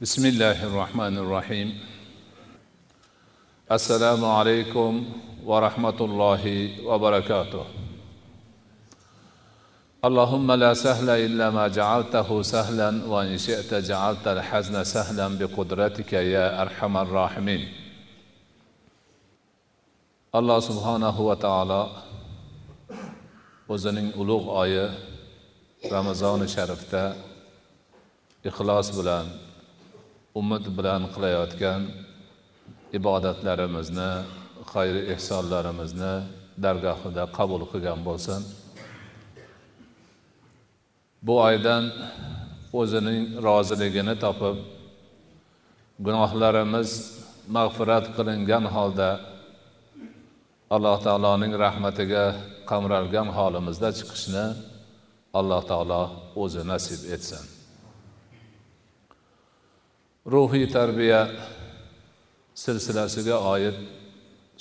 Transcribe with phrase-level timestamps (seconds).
[0.00, 1.78] بسم الله الرحمن الرحيم
[3.72, 5.04] السلام عليكم
[5.44, 6.44] ورحمة الله
[6.84, 7.64] وبركاته
[10.04, 16.96] اللهم لا سهل إلا ما جعلته سهلا وإن شئت جعلت الحزن سهلا بقدرتك يا أرحم
[16.96, 17.68] الراحمين
[20.36, 21.82] subhanahu va taolo
[23.68, 24.92] o'zining ulug' oyi
[25.88, 27.16] ramazoni sharifda
[28.44, 29.45] ixlos bilan
[30.40, 31.80] umid bilan qilayotgan
[32.98, 34.10] ibodatlarimizni
[34.72, 36.14] xayri ehsonlarimizni
[36.64, 38.40] dargohida qabul qilgan bo'lsin.
[41.26, 41.84] Bu oydan
[42.80, 44.56] o'zining roziligini topib
[46.06, 46.90] gunohlarimiz
[47.56, 49.10] mag'firat qilingan holda
[50.74, 52.24] alloh taoloning rahmatiga
[52.70, 54.46] qamralgan holimizda chiqishni
[55.38, 56.02] alloh taolo
[56.42, 57.55] o'zi nasib etsin.
[60.32, 61.20] Ruhiy tarbiya
[62.62, 63.76] silsilasiga oid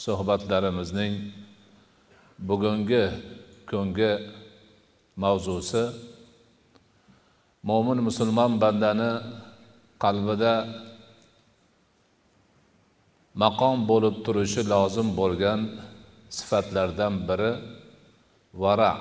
[0.03, 1.13] suhbatlarimizning
[2.47, 3.05] bugungi
[3.69, 4.11] kungi
[5.23, 5.83] mavzusi
[7.67, 9.11] mo'min musulmon bandani
[10.03, 10.53] qalbida
[13.43, 15.59] maqom bo'lib turishi lozim bo'lgan
[16.37, 17.51] sifatlardan biri
[18.63, 18.91] vara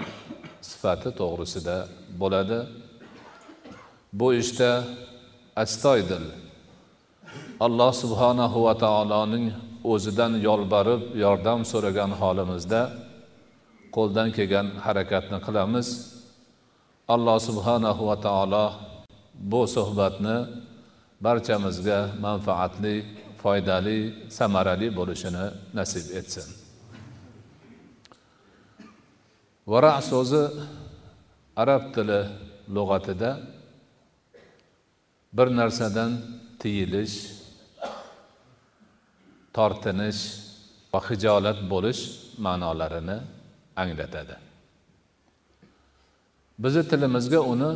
[0.69, 1.77] sifati to'g'risida
[2.21, 2.59] bo'ladi.
[4.19, 4.71] Bu ishda
[5.63, 6.25] astoydil
[7.67, 9.47] alloh subhanahu va taoloning
[9.93, 12.81] o'zidan yolborib yordam so'ragan holimizda
[13.97, 15.89] qo'ldan kelgan harakatni qilamiz.
[17.15, 18.67] Alloh subhanahu va taolo
[19.51, 20.37] bu suhbatni
[21.25, 22.95] barchamizga manfaatli
[23.43, 23.99] foydali
[24.39, 25.47] samarali bo'lishini
[25.79, 26.47] nasib etsin.
[29.71, 30.43] Vara so'zi
[31.63, 32.21] arab tili
[32.77, 33.31] lug'atida
[35.37, 36.13] bir narsadan
[36.65, 37.17] tiyilish
[39.57, 40.23] tortinish
[40.93, 42.03] va hijolat bo'lish
[42.47, 43.19] ma'nolarini
[43.83, 44.37] anglatadi.
[46.63, 47.71] Bizni tilimizga uni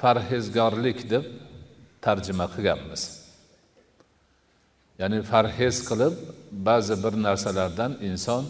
[0.00, 1.24] farhezgorlik deb
[2.04, 3.02] tarjima qilganmiz.
[5.00, 6.14] Ya'ni farhez qilib
[6.68, 8.44] ba'zi bir narsalardan inson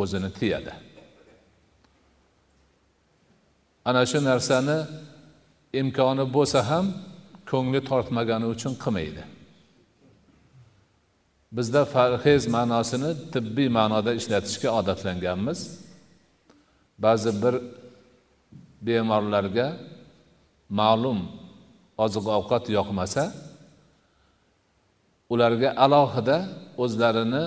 [0.00, 0.72] o'zini tiyadi.
[3.88, 4.78] Ana shu narsani
[5.80, 6.86] imkoni bo'lsa ham
[7.50, 9.22] ko'ngli tortmagani uchun qilmaydi.
[11.56, 15.58] Bizda farhez ma'nosini tibbiy ma'noda ishlatishga odatlanganmiz.
[17.04, 17.54] Ba'zi bir
[18.86, 19.66] bemorlarga
[20.80, 21.18] ma'lum
[22.04, 23.24] oziq ovqat yoqmasa
[25.32, 26.36] ularga alohida
[26.84, 27.44] o'zlarini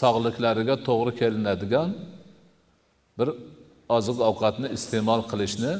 [0.00, 1.90] sog'liklariga to'g'ri kelinadigan
[3.18, 3.28] bir
[3.96, 5.72] oziq ovqatni iste'mol qilishni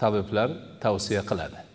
[0.00, 0.48] tabiblar
[0.84, 1.67] tavsiya qiladi.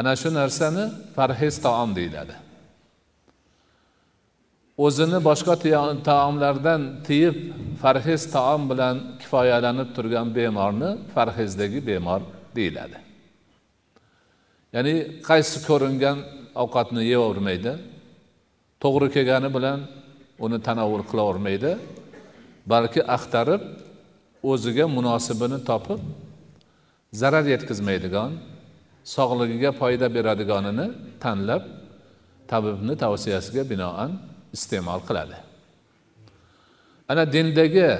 [0.00, 0.84] Ana shu narsani
[1.16, 2.34] parhez taom deyiladi.
[4.86, 5.54] O'zini boshqa
[6.08, 7.36] taomlardan tiyib
[7.82, 12.20] farhez taom bilan kifoyalanib turgan bemorni farhezdagi bemor
[12.56, 12.98] deyiladi.
[14.74, 14.94] Ya'ni
[15.28, 16.18] qaysi ko'ringan
[16.62, 17.72] ovqatni yeyavermaydi
[18.82, 19.78] to'g'ri kelgani bilan
[20.44, 21.72] uni tanovvul qilavermaydi
[22.72, 23.62] balki axtarib
[24.50, 26.00] o'ziga munosibini topib
[27.20, 28.30] zarar yetkazmaydigan
[29.04, 30.86] sog'ligiga foyda beradiganini
[31.22, 31.62] tanlab
[32.50, 34.10] tabibni tavsiyasiga binoan
[34.56, 35.36] iste'mol qiladi.
[37.10, 37.90] Ana dindagi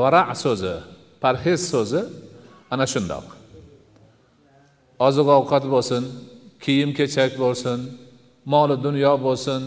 [0.00, 0.74] vara so'zi
[1.22, 2.02] parhez so'zi
[2.72, 3.26] ana shundoq.
[5.06, 6.02] Oziq ovqat bo'lsin
[6.64, 7.78] kiyim kechak bo'lsin
[8.52, 9.60] moli dunyo bo'lsin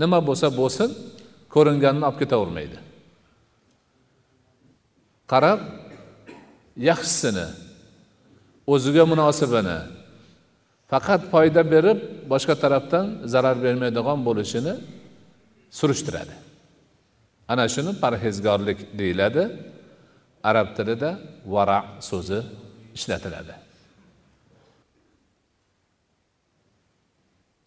[0.00, 0.90] nima bo'lsa bo'lsin
[1.54, 2.78] ko'ringanini olib ketavermaydi.
[5.32, 5.60] Qarab
[6.88, 7.46] yaxshisini
[8.72, 9.78] o'ziga munosibini
[10.90, 11.98] faqat foyda berib
[12.32, 14.74] boshqa tarafdan zarar bermaydigan bo'lishini
[15.78, 16.34] surishtiradi.
[17.52, 19.44] Ana shuni parhezgorlik deyiladi.
[20.50, 21.10] Arab tilida
[21.54, 21.78] vara
[22.10, 22.40] so'zi
[22.96, 23.54] ishlatiladi.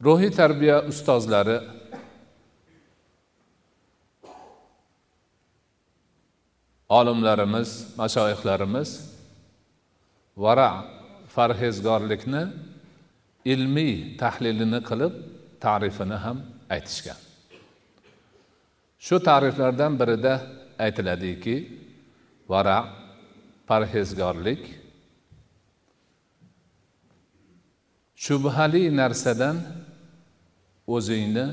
[0.06, 1.58] Ruhiy tarbiya ustozlari
[6.90, 8.90] olimlarimiz mashoyihlarimiz
[10.38, 10.70] vara
[11.36, 12.44] farhezgorlikni
[13.52, 15.14] ilmiy tahlilini qilib
[15.64, 16.38] ta'rifini ham
[16.76, 17.20] aytishgan.
[19.06, 20.34] Shu ta'riflardan birida
[20.86, 21.56] aytiladiki
[22.52, 22.78] vara
[23.68, 24.62] parhezgorlik
[28.26, 29.58] shubhali narsadan
[30.96, 31.46] o'zingni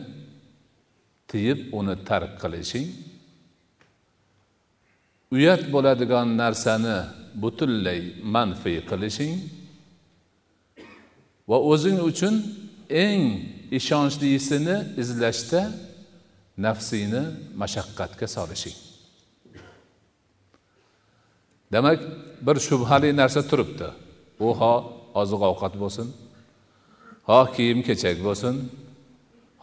[1.30, 2.88] tiyib uni tark qilishing
[5.36, 6.98] uyat bo'ladigan narsani
[7.42, 8.00] butunlay
[8.34, 9.34] manfiy qilishing
[11.50, 12.34] va o'zing uchun
[13.06, 13.22] eng
[13.78, 15.62] ishonchlisini izlashda
[16.64, 17.22] nafsingni
[17.62, 18.78] mashaqqatga solishing.
[21.72, 21.98] Demak
[22.46, 23.88] bir shubhali narsa turibdi.
[24.46, 24.74] U ho
[25.20, 26.06] oziq ovqat bo'lsin.
[27.28, 28.54] Ho kiyim kechak bo'lsin.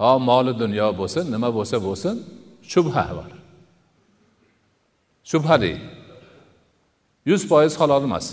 [0.02, 2.16] Ho moli dunyo bo'lsin nima bo'lsa bo'lsin
[2.72, 3.32] shubha bor.
[5.32, 5.74] Shubhali.
[7.30, 8.28] Yuz foiz halol emas.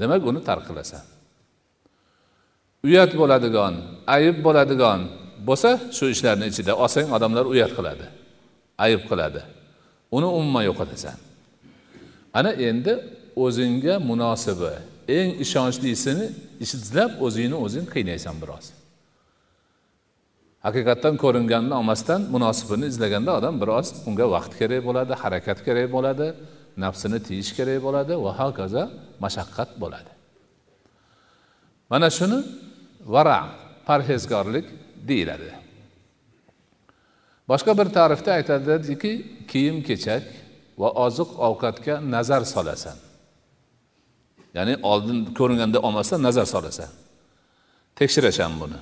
[0.00, 1.11] Demak uni tark qilasan.
[2.86, 3.74] Uyat bo'ladigan
[4.16, 5.00] ayb bo'ladigan
[5.48, 8.06] bo'lsa shu ishlarni ichida olsang odamlar uyat qiladi
[8.78, 9.40] ayb qiladi.
[10.16, 11.16] Uni umuman yo'qotasan.
[12.38, 12.92] Ana endi
[13.44, 14.72] o'zingga munosibi
[15.18, 16.26] eng ishonchlisini
[16.64, 18.66] izlab o'zingni o'zing qiynaysan biroz.
[20.66, 26.26] Haqiqatdan ko'ringanini olmasdan munosibini izlaganda odam biroz unga vaqt kerak bo'ladi harakat kerak bo'ladi
[26.84, 28.84] nafsini tiyish kerak bo'ladi va hokazo
[29.24, 30.12] mashaqqat bo'ladi.
[31.90, 32.38] Mana shuni
[33.06, 33.48] vara
[33.86, 34.64] parhezkorlik
[35.08, 35.52] deyiladi.
[37.48, 39.12] Boshqa bir ta'rifda aytadiki
[39.50, 40.22] kiyim kechak
[40.78, 42.96] va oziq ovqatga nazar solasan.
[44.54, 46.90] Ya'ni oldin ko'ringanda olmasdan nazar solasan.
[47.96, 48.78] Tekshirasan buni.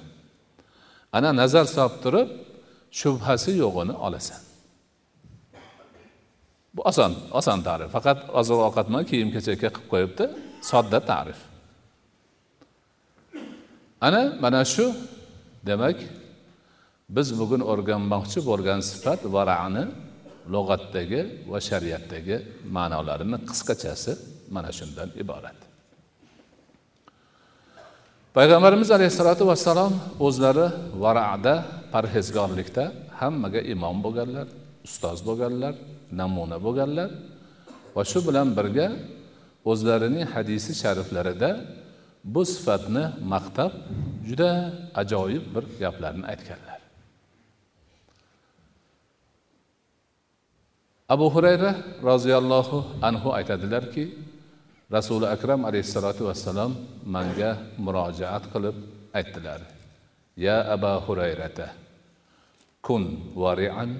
[1.12, 2.28] Ana nazar solib turib
[3.00, 4.40] shubhasi yo'g'ini olasan.
[6.74, 7.88] Bu oson oson ta'rif.
[7.96, 10.24] Faqat oziq ovqat bilan kiyim kechakka qilib qo'yibdi
[10.70, 11.49] sodda ta'rif.
[14.06, 14.86] Ana mana shu.
[15.68, 15.96] Demak
[17.16, 19.84] biz bugun o'rganmoqchi bo'lgan sifat varani
[20.52, 21.20] lug'atdagi
[21.50, 22.36] va shariatdagi
[22.76, 24.12] ma'nolarini qisqachasi
[24.54, 25.58] mana shundan iborat.
[28.36, 29.92] Payg'ambarimiz alayhissalotu vassalom
[30.26, 30.66] o'zlari
[31.04, 31.54] varada
[31.94, 32.84] parhezgorlikda
[33.20, 34.46] hammaga imom bo'lganlar
[34.86, 35.74] ustoz bo'lganlar
[36.20, 37.10] namuna bo'lganlar
[37.96, 38.86] va shu bilan birga
[39.70, 41.50] o'zlarining hadisi shariflarida
[42.24, 43.72] bu sifatni maqtab
[44.28, 44.50] juda
[44.94, 46.80] ajoyib bir gaplarni aytganlar.
[51.08, 54.04] Abu hurayra roziyallohu anhu aytadilarki
[54.96, 56.72] rasuli akram alayhissalotu vassalom
[57.14, 57.50] manga
[57.84, 58.76] murojaat qilib
[59.18, 59.60] aytdilar.
[60.36, 61.66] Ya aba hurayrata
[62.86, 63.02] kun
[63.34, 63.90] varian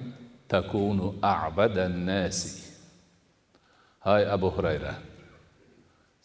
[0.49, 2.51] takunu abadan nasi.
[4.07, 4.95] Hay abu hurayra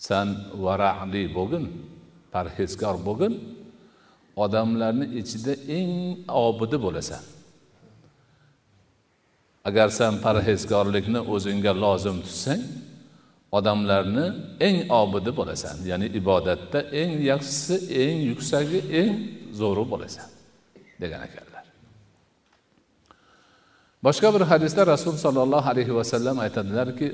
[0.08, 0.28] san
[0.66, 1.66] varaqli bo'lgin
[2.34, 3.34] parhezkor bo'lgin
[4.44, 5.94] odamlarni ichida eng
[6.46, 7.24] obidi bo'lasan.
[9.70, 12.62] Agar san parhezkorlikni o'zingga lozim tutsang
[13.58, 14.26] odamlarni
[14.68, 15.76] eng obidi bo'lasan.
[15.90, 19.12] Ya'ni ibodatda eng yaxshisi eng yuksagi eng
[19.60, 20.30] zo'ri bo'lasan
[21.02, 21.66] degan ekanlar.
[24.06, 27.08] Boshqa bir hadisda rasul sollallohu alayhi vasallam aytadilarki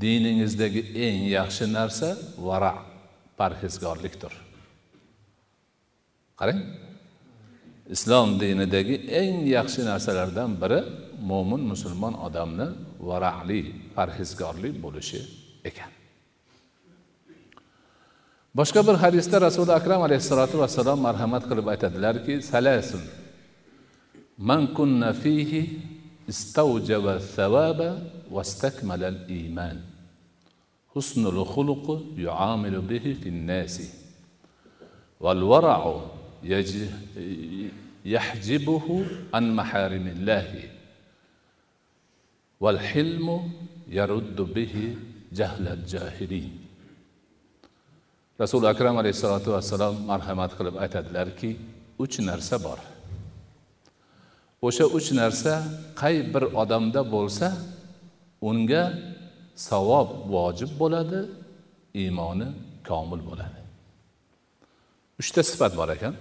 [0.00, 2.74] diningizdagi eng yaxshi narsa vara
[3.38, 4.32] parhezgorlikdir.
[6.38, 6.60] Qarang.
[7.94, 10.80] Islom dinidagi eng yaxshi narsalardan biri
[11.30, 12.68] mo'min musulmon odamni
[13.08, 13.60] varaqli
[13.96, 15.20] parhezgorli bo'lishi
[15.70, 15.90] ekan.
[18.58, 23.02] Boshqa bir hadisda rasuli akram alayhissalotu vassalom marhamat qilib aytadilarki salasun.
[24.48, 25.62] Man kunna fihi
[26.32, 27.90] istawjaba thawaba
[28.32, 29.80] واستكمل الإيمان.
[30.96, 31.86] حسن الخلق
[32.16, 33.76] يعامل به في الناس.
[35.20, 36.00] والورع
[38.04, 38.86] يحجبه
[39.34, 40.48] عن محارم الله.
[42.60, 43.28] والحلم
[43.88, 44.96] يرد به
[45.32, 46.52] جهل الجاهلين.
[48.40, 51.56] رسول أكرم عليه الصلاة والسلام مرحمات قلب اتى الاركي
[52.02, 52.78] uch narsa bor
[54.66, 55.54] o'sha uch narsa
[56.00, 57.48] qay bir odamda bo'lsa
[58.48, 58.84] unga
[59.68, 61.20] savob vojib bo'ladi
[62.02, 62.48] iymoni
[62.88, 63.60] komil bo'ladi.
[65.20, 66.14] Uchta sifat bor ekan.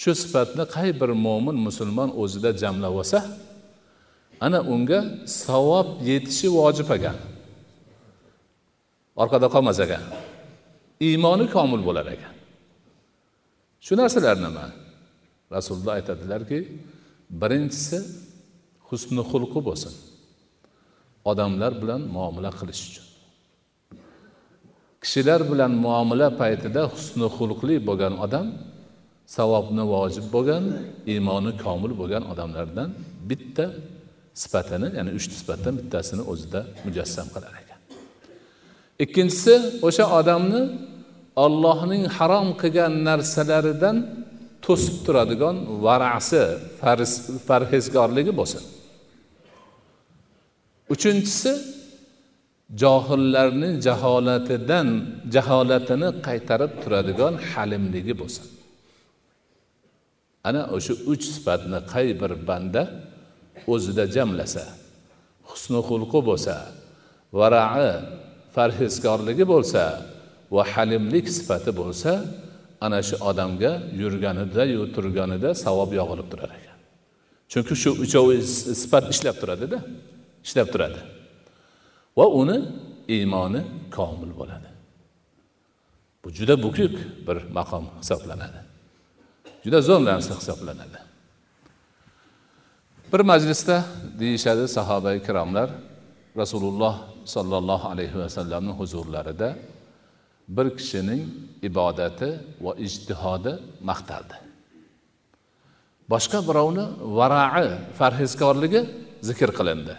[0.00, 3.18] Shu sifatni qay bir mo'min musulmon o'zida jamlab olsa
[4.46, 5.00] ana unga
[5.44, 7.16] savob yetishi vojib ekan.
[9.22, 10.02] Orqada qolmas ekan.
[11.08, 12.34] Iymoni komil bo'lar ekan.
[13.84, 14.66] Shu narsalar nima
[15.54, 16.58] rasululloh aytadilarki
[17.40, 17.98] birinchisi
[18.88, 19.92] husni xulqi bo'lsin.
[21.30, 23.06] Odamlar bilan muomala qilish uchun.
[25.02, 28.46] Kishilar bilan muomala paytida husni xulqli bo'lgan odam
[29.36, 30.64] savobni vojib bo'lgan
[31.12, 32.88] iymoni komil bo'lgan odamlardan
[33.30, 33.66] bitta
[34.42, 37.80] sifatini ya'ni uchta sifatdan bittasini o'zida mujassam qilar ekan.
[39.04, 39.54] Ikkinchisi
[39.88, 40.62] o'sha odamni
[41.44, 43.96] ollohning harom qilgan narsalaridan
[44.64, 45.56] to'sib turadigan
[45.86, 46.42] varasi
[47.48, 48.62] farhezgorligi bo'lsin.
[50.92, 51.52] Uchinchisi
[52.82, 54.88] johillarni jaholatidan
[55.34, 58.46] jaholatini qaytarib turadigan halimligi bo'lsin
[60.48, 62.82] ana o'sha uch sifatni qay bir banda
[63.72, 64.64] o'zida jamlasa
[65.48, 66.54] husni xulqi bo'lsa
[67.38, 67.90] varai
[68.56, 69.82] parhezkorligi bo'lsa
[70.54, 72.12] va halimlik sifati bo'lsa
[72.86, 76.78] ana shu odamga yurganida yu turganida savob yog'ilib turar ekan.
[77.52, 78.36] Chunki shu uchovi
[78.82, 79.78] sifat ishlab turadida.
[80.44, 81.00] Ishlab turadi.
[82.18, 82.58] Va uni
[83.08, 83.62] iymoni
[83.96, 84.68] komil bo'ladi.
[86.24, 86.94] Bu juda bukuk
[87.26, 88.60] bir maqom hisoblanadi.
[89.64, 90.98] Juda zo'r narsa hisoblanadi.
[93.12, 93.84] Bir majlisda
[94.20, 95.70] deyishadi sahoba ikromlar
[96.36, 99.56] rasululloh sollallohu alayhi vasallamni huzurlarida
[100.48, 101.22] bir kishining
[101.62, 102.28] ibodati
[102.60, 103.52] va ijtihodi
[103.90, 104.36] maqtaldi.
[106.12, 106.84] Boshqa birovni
[107.18, 107.68] varai
[107.98, 108.80] farhezkorligi
[109.28, 109.94] zikr qilindi.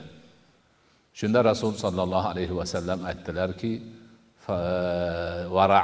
[1.20, 3.72] Shunda rasul sollallohu alayhi vasallam aytdilarki
[5.58, 5.82] vara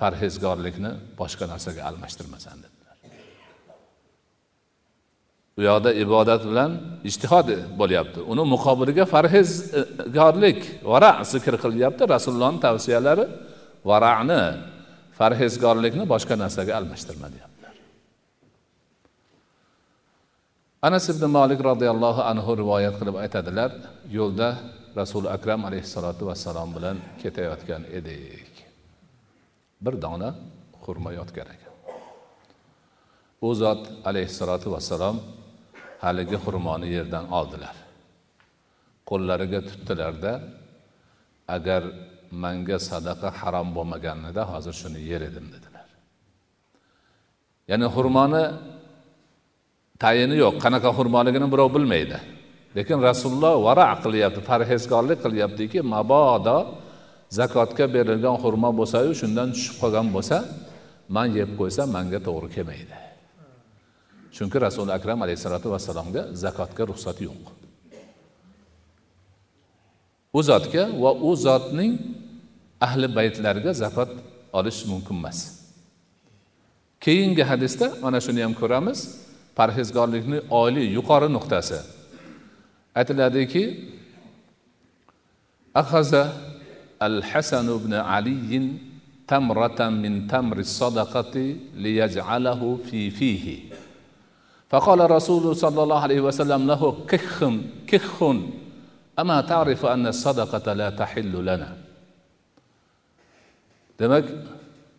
[0.00, 2.96] parhezgorlikni boshqa narsaga almashtirmasan dedilar.
[5.58, 6.70] U yoqda ibodat bilan
[7.10, 7.48] ijtihod
[7.80, 8.18] bo'lyapti.
[8.32, 10.60] Uni muqobiliga farhezgorlik
[10.92, 13.24] vara zikr qilyapti rasulullohni tavsiyalari
[13.90, 14.42] varani
[15.18, 17.51] farhezgorlikni boshqa narsaga almashtirma deyapti.
[20.82, 23.70] Anas ibn molik roziyallohu anhu rivoyat qilib aytadilar
[24.18, 24.48] yo'lda
[25.00, 28.52] rasuli akram alayhissalotu vassalom bilan ketayotgan edik.
[29.84, 30.30] Bir dona
[30.84, 31.72] xurmo yotgan ekan.
[33.46, 35.16] U zot alayhissalotu vassalom
[36.04, 37.76] haligi xurmoni yerdan oldilar.
[39.10, 40.32] Qo'llariga tutdilarda
[41.56, 41.82] agar
[42.44, 45.88] manga sadaqa harom bo'lmaganida hozir shuni yer edim dedilar.
[47.70, 48.44] Ya'ni xurmoni
[50.02, 50.54] tayini yo'q.
[50.64, 52.18] Qanaqa xurmoligini birov bilmaydi.
[52.76, 56.58] Lekin rasululloh vara qilyapti parhezkorlik qilyaptiki mabodo
[57.38, 60.36] zakotga berilgan xurmo bo'lsayu shundan tushib qolgan bo'lsa
[61.16, 62.96] man yeb qo'ysam manga to'g'ri kelmaydi.
[64.36, 67.42] Chunki rasuli akram alayhissalotu vassalomga zakotga ruxsat yo'q.
[70.38, 71.92] U zotga va u zotning
[72.86, 74.10] ahli baytlariga zakot
[74.58, 75.38] olish mumkin emas.
[77.04, 78.98] Keyingi hadisda mana shuni ham ko'ramiz.
[79.58, 81.78] Parhezgorlikni oliy yuqori nuqtasi
[82.98, 83.64] aytiladiki
[85.74, 86.32] ahaza
[87.00, 88.66] al hasan ibn aliyin
[89.26, 91.46] tamratan min tamri sadaqati
[91.82, 93.58] liyaj'alahu fi fihi
[94.72, 97.44] فقال رسول صلى الله عليه وسلم له كخ
[97.84, 98.16] كخ
[99.20, 101.76] أما تعرف أن الصدقة لا تحل لنا
[104.00, 104.24] demak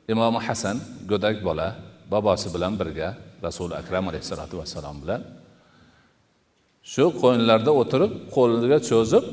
[0.08, 0.78] imomi hasan
[1.10, 5.22] go'dak bola bobosi bilan birga rasuli akram alayhissalotu vassalom bilan
[6.94, 9.26] shu qo'yinlarda o'tirib qo'liga cho'zib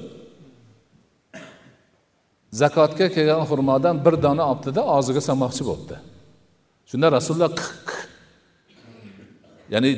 [2.60, 5.96] zakotga kelgan xurmodan bir dona olibdida og'ziga solmoqchi bo'libdi.
[6.90, 7.90] Shunda rasululloh qiq
[9.74, 9.88] ya'ni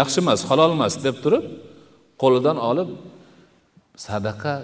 [0.00, 1.44] yaxshi emas halol emas deb turib
[2.22, 2.90] qo'lidan olib
[4.06, 4.54] sadaqa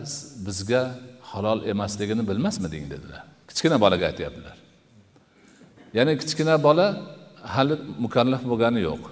[0.47, 0.83] bizga
[1.31, 3.23] halol emasligini bilmasmiding dedilar.
[3.49, 4.57] Kichkina bolaga aytyaptilar.
[5.97, 6.87] Ya'ni kichkina bola
[7.53, 7.75] hali
[8.05, 9.03] mukallaf bo'lgani yo'q.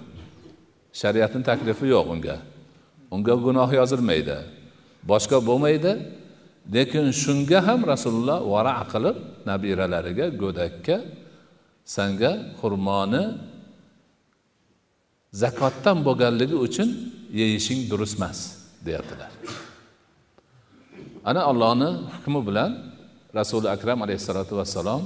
[1.01, 2.37] Shariatni taklifi yo'q unga.
[3.15, 4.39] Unga gunoh yozilmaydi.
[5.11, 5.93] Boshqa bo'lmaydi
[6.75, 9.17] lekin shunga ham rasululloh vara qilib
[9.49, 10.97] nabiralariga go'dakka
[11.97, 13.25] sanga xurmoni
[15.43, 16.89] zakotdan bo'lganligi uchun
[17.41, 18.39] yeyishing durust emas
[18.87, 19.31] deyaptilar.
[21.31, 22.71] Ana allohni hukmi bilan
[23.39, 25.03] rasuli akram alayhissalotu vassalom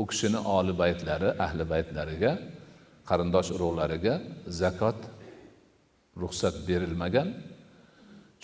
[0.00, 2.32] u kishini oli baytlari ahli baytlariga
[3.10, 4.14] qarindosh urug'lariga
[4.60, 4.98] zakot
[6.22, 7.28] ruxsat berilmagan.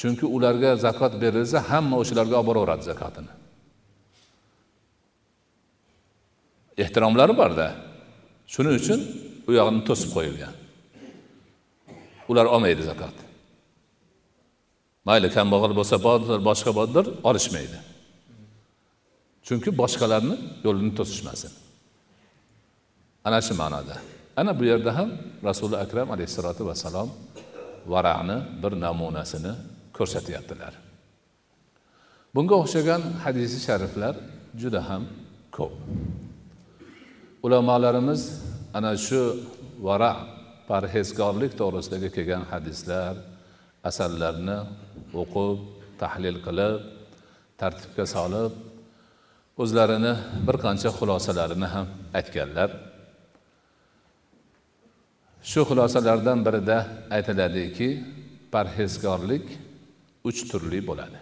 [0.01, 3.33] Chunki ularga zakot berilsa hamma o'shalarga olib boraveradi zakotini.
[6.83, 7.69] Ehtiromlari borda.
[8.53, 9.01] Shuning uchun
[9.49, 10.55] u yog'ini to'sib qo'yilgan.
[12.31, 13.17] Ular olmaydi zakot.
[15.09, 17.79] Mayli kambag'al bo'lsa bordir boshqa bordir olishmaydi.
[19.47, 21.53] Chunki boshqalarni yo'lini to'sishmasin.
[23.27, 23.97] Ana shu ma'noda.
[24.41, 25.11] Ana bu yerda ham
[25.49, 27.09] rasuli akram alayhissalotu vassalom
[27.93, 29.53] varani bir namunasini
[29.97, 30.73] ko'rsatyaptilar.
[32.35, 34.15] Bunga o'xshagan hadisi shariflar
[34.61, 35.03] juda ham
[35.57, 35.73] ko'p.
[37.47, 38.23] Ulamolarimiz
[38.79, 39.23] ana shu
[39.87, 40.13] vara
[40.71, 43.15] parhezkorlik to'g'risidagi kelgan hadislar
[43.89, 44.59] asarlarni
[45.21, 45.59] o'qib
[46.03, 46.81] tahlil qilib
[47.61, 48.53] tartibga solib
[49.63, 50.13] o'zlarini
[50.47, 51.87] bir qancha xulosalarini ham
[52.19, 52.71] aytganlar.
[55.51, 56.79] Shu xulosalardan birida
[57.17, 57.89] aytiladiki
[58.55, 59.47] parhezkorlik
[60.29, 61.19] uch turli bo'ladi.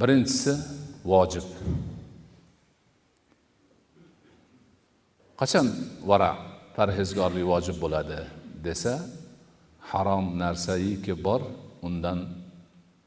[0.00, 0.52] Birinchisi
[1.12, 1.46] vojib.
[5.40, 5.66] Qachon
[6.10, 6.30] vara
[6.78, 8.18] parhezgorlik vojib bo'ladi
[8.66, 8.94] desa
[9.90, 11.40] harom narsaiki bor
[11.86, 12.18] undan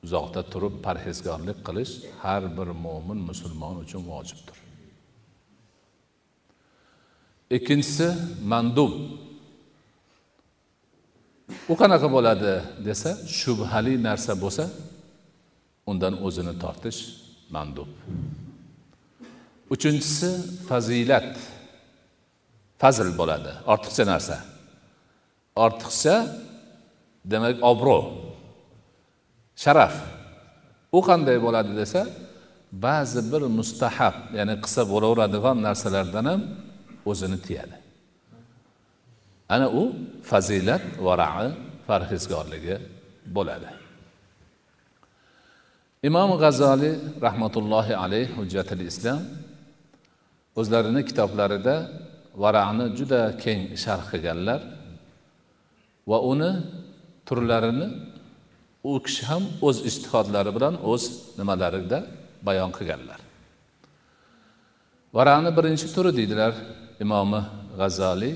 [0.06, 4.61] uzoqda turib parhezgorlik qilish har bir mo'min musulmon uchun vojibdir.
[7.56, 8.08] Ikkinchisi
[8.52, 8.92] mandub
[11.72, 12.54] u qanaqa bo'ladi
[12.88, 14.66] desa shubhali narsa bo'lsa
[15.90, 17.00] undan o'zini tortish
[17.56, 17.90] mandub.
[19.74, 20.30] Uchinchisi
[20.70, 21.32] fazilat.
[22.82, 24.38] Fazl bo'ladi ortiqcha narsa.
[25.66, 26.16] Ortiqcha
[27.32, 28.04] demak obro'
[29.64, 29.96] sharaf.
[30.98, 32.02] U qanday bo'ladi desa
[32.86, 36.42] ba'zi bir mustahab ya'ni qilsa bo'laveradigan narsalardan ham
[37.10, 37.76] o'zini tiyadi.
[39.50, 39.84] Ana u
[40.30, 41.50] fazilat varai
[41.88, 42.76] parhezgorligi
[43.36, 43.70] bo'ladi.
[46.10, 49.22] Imom g'azoliy rahmatullohi alayh hujjatil islom
[50.60, 51.76] o'zlarini kitoblarida
[52.44, 54.62] varani juda keng sharh qilganlar
[56.10, 56.52] va uni
[57.28, 57.88] turlarini
[58.90, 61.04] u kishi ham o'z ishtihodlari bilan o'z
[61.40, 62.00] nimalarida
[62.48, 63.20] bayon qilganlar.
[65.18, 66.54] Varani birinchi turi deydilar.
[67.04, 67.42] Imomi
[67.80, 68.36] g'azaliy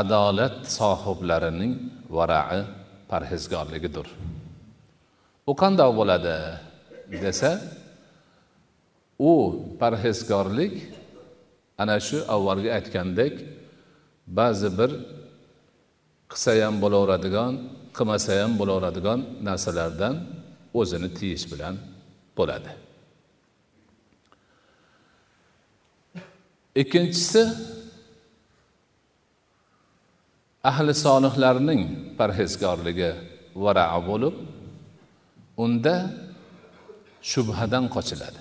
[0.00, 1.72] adolat sohiblarining
[2.16, 2.60] varai
[3.10, 4.06] parhezgorligidir.
[5.50, 6.36] U qandoq bo'ladi
[7.24, 7.50] desa
[9.30, 9.32] u
[9.80, 10.74] parhezgorlik
[11.82, 13.34] ana shu avvalgi aytgandek
[14.38, 14.90] ba'zi bir
[16.30, 17.52] qilsa ham bo'laveradigan
[17.96, 20.14] qilmasa ham bo'laveradigan narsalardan
[20.80, 21.74] o'zini tiyish bilan
[22.38, 22.70] bo'ladi.
[26.80, 27.42] Ikkinchisi
[30.70, 31.82] ahli solihlarning
[32.18, 33.10] parhezkorligi
[33.64, 34.34] varaa bo'lib
[35.64, 35.94] unda
[37.30, 38.40] shubhadan qochiladi.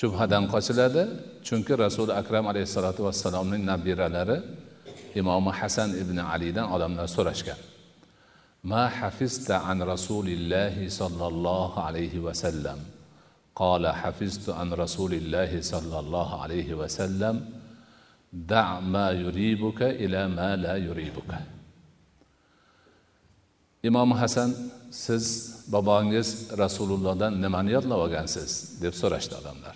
[0.00, 1.02] Shubhadan qochiladi
[1.46, 4.38] chunki rasuli akram alayhissalotu vassalomning nabiralari
[5.20, 7.60] imomi hasan ibn alidan odamlar so'rashgan.
[8.70, 12.78] Ma hafizta an rasulillahi sollallohu alayhi vasallam.
[13.57, 17.35] قال حفظت عن رسول الله صلى الله عليه وسلم
[18.33, 21.31] دع ما يريبك إلى ما لا يريبك
[23.83, 24.49] imom hasan
[24.91, 25.25] siz
[25.73, 28.51] bobongiz rasulullohdan nimani yodlab olgansiz
[28.83, 29.75] deb so'rashdi odamlar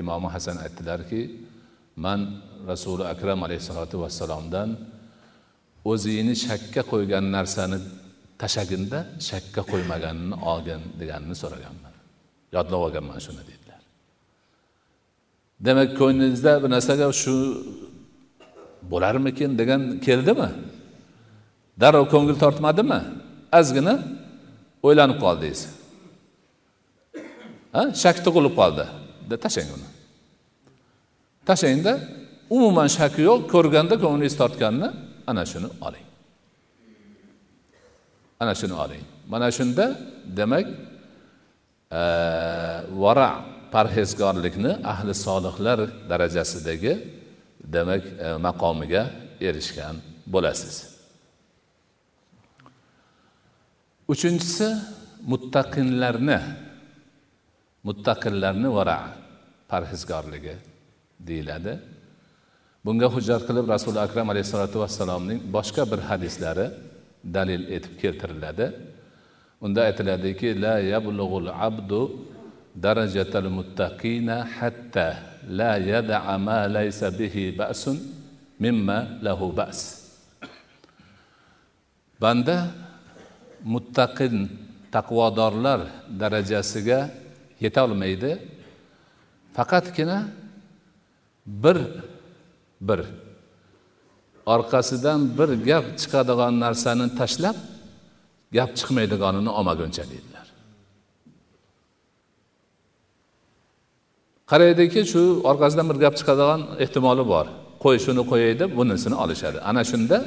[0.00, 1.20] imomi hasan aytdilarki
[2.04, 2.20] man
[2.70, 4.68] rasuli akram alayhissalotu vassalomdan
[5.92, 7.78] o'zingni shakka qo'ygan narsani
[8.42, 11.87] tashaginda shakka qo'ymaganini olgin deganini so'raganman
[12.55, 13.81] Yodlab olganman shuni deydilar
[15.65, 17.35] demak ko'nglingizda bir narsaga shu
[18.91, 20.49] bo'larmikin degan keldimi?
[21.81, 22.99] Darrov ko'ngil tortmadimi?
[23.59, 23.93] Ozgina
[24.87, 25.61] o'ylanib qoldingiz.
[27.75, 28.85] Ha shak tug'ilib qoldi.
[29.45, 29.87] Tashlang uni.
[31.47, 31.93] Tashlangda
[32.55, 34.89] umuman shaki yo'q ko'rganda ko'nglingiz tortganini
[35.29, 36.05] ana shuni oling.
[38.41, 39.03] Ana shuni oling.
[39.33, 39.85] Mana shunda
[40.39, 40.65] demak
[41.91, 46.93] vara parhezgorlikni ahli solihlar darajasidagi
[47.63, 49.03] demak e, maqomiga
[49.41, 49.95] erishgan
[50.33, 50.75] bo'lasiz.
[54.13, 54.69] Uchinchisi
[55.31, 56.39] muttaqinlarni
[57.87, 58.99] muttaqinlarni vara
[59.71, 60.55] parhezgorligi
[61.29, 61.73] deyiladi.
[62.85, 66.67] Bunga hujjat qilib rasuli akram alayhissalotu vassalomning boshqa bir hadislari
[67.35, 68.65] dalil etib keltiriladi.
[69.61, 72.01] Unda aytiladiki la yablug'ul abdu
[72.75, 75.07] darajatal muttaqina hatta
[75.59, 77.97] la yada'a ma laysa bihi ba'sun
[78.59, 79.79] mimma lahu ba's.
[82.21, 82.57] Banda
[83.63, 84.35] muttaqin
[84.91, 85.81] taqvodorlar
[86.21, 86.99] darajasiga
[87.63, 88.31] yetolmaydi
[89.55, 90.17] faqatgina
[91.63, 91.77] bir
[92.87, 93.01] bir.
[94.45, 97.57] Orqasidan bir gap chiqadigan narsani tashlab
[98.57, 100.39] gap chiqmaydiganini olmaguncha deydilar
[104.51, 107.45] qaraydiki shu orqasidan bir gap chiqadigan ehtimoli bor.
[107.83, 109.57] Qo'y shuni qo'yay deb bunisini olishadi.
[109.69, 110.17] Ana shunda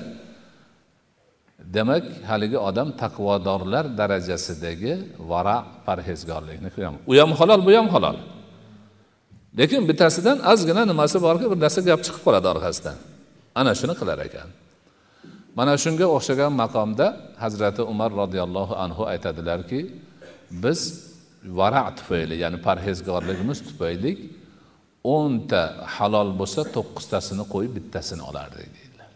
[1.77, 4.93] demak haligi odam taqvodorlar darajasidagi
[5.31, 5.57] vara
[5.87, 6.95] parhezgorlikni qilgan.
[7.11, 8.17] U ham halol bu ham halol.
[9.59, 12.97] Lekin bittasidan ozgina nimasi borki bir narsa gap chiqib qoladi orqasidan.
[13.61, 14.49] Ana shuni qilar ekan.
[15.59, 17.07] Mana shunga o'xshagan maqomda
[17.45, 19.81] hazrati umar roziyallohu anhu aytadilarki
[20.65, 20.81] biz
[21.59, 24.13] vara tufayli ya'ni parhezgorligimiz tufayli
[25.15, 25.61] o'nta
[25.97, 29.11] halol bo'lsa to'qqiztasini qo'yib bittasini olardik deydilar.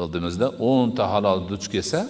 [0.00, 2.00] Oldimizda o'nta halol duch kelsa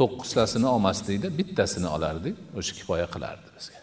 [0.00, 3.80] to'qqiztasini olmasdikda bittasini olardik o'sha kifoya qilardi bizga.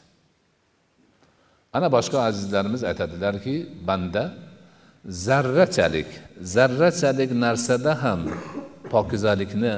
[1.77, 3.55] Ana boshqa azizlarimiz aytadilarki
[3.89, 4.23] banda
[5.05, 6.07] zarrachalik.
[6.41, 8.21] Zarrachalik narsada ham
[8.93, 9.73] pokizalikni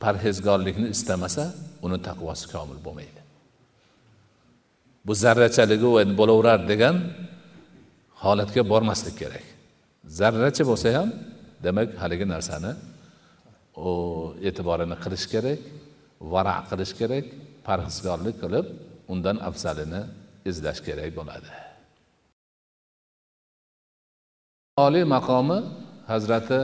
[0.00, 1.44] parhezgorlikni istamasa
[1.86, 3.20] uni taqvosi komil bo'lmaydi.
[5.06, 5.88] Bu zarrachaligi
[6.20, 6.96] bo'laverar degan
[8.24, 9.46] holatga bormaslik kerak.
[10.18, 11.08] Zarracha bo'lsa ham
[11.66, 12.72] demak haligi narsani
[13.88, 13.90] u
[14.48, 15.60] e'tiborini qilish kerak
[16.32, 17.26] vara qilish kerak
[17.66, 18.66] parhezgorlik qilib
[19.12, 20.02] undan afzalini
[20.50, 21.67] izlash kerak bo'ladi.
[24.84, 25.58] Oliy maqomi
[26.10, 26.60] hazrati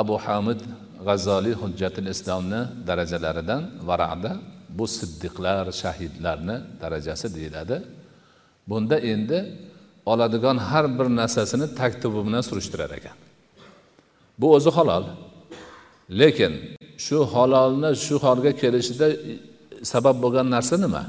[0.00, 0.60] abu hamid
[1.06, 4.32] g'azzoliy hujjatil islomni darajalaridan varada
[4.78, 7.76] bu siddiqlar shahidlarni darajasi deyiladi.
[8.68, 9.38] Bunda endi
[10.12, 13.16] oladigan har bir narsasini taktubi bilan surishtirar ekan.
[14.40, 15.04] Bu o'zi halol.
[16.20, 16.52] Lekin
[17.04, 19.06] shu halolni shu holga kelishida
[19.92, 21.02] sabab bo'lgan narsa nima?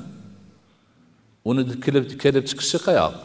[1.49, 3.15] Uni kelib kelib chiqishi qayoq?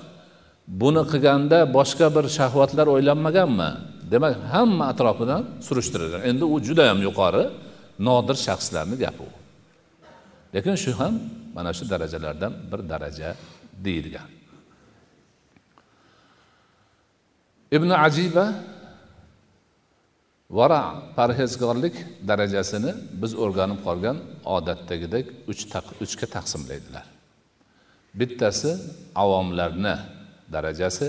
[0.68, 3.70] Buni qilganda boshqa bir shahvatlar o'ylanmaganmi?
[4.12, 6.22] Demak hamma atrofidan surishtirilgan.
[6.30, 7.44] Endi u judayam yuqori
[8.06, 9.30] nodir shaxslarni gapi u.
[10.54, 11.14] Lekin shu ham
[11.54, 13.28] mana shu darajalardan bir daraja
[13.84, 14.28] deyilgan.
[17.76, 18.46] Ibn ajiba
[20.50, 20.82] vara
[21.16, 21.96] parhezgorlik
[22.28, 24.16] darajasini biz o'rganib qolgan
[24.56, 25.62] odatdagidek uch
[26.04, 27.06] uchga taqsimlaydilar.
[28.20, 28.70] Bittasi
[29.22, 29.96] avomlarni
[30.56, 31.08] darajasi.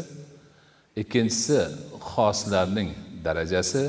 [1.01, 1.59] Ikkinchisi
[2.11, 2.89] xoslarning
[3.25, 3.83] darajasi.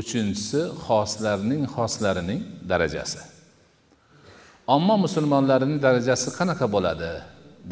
[0.00, 3.20] Uchinchisi xoslarning xoslarining darajasi.
[4.76, 7.12] Omma musulmonlarining darajasi qanaqa bo'ladi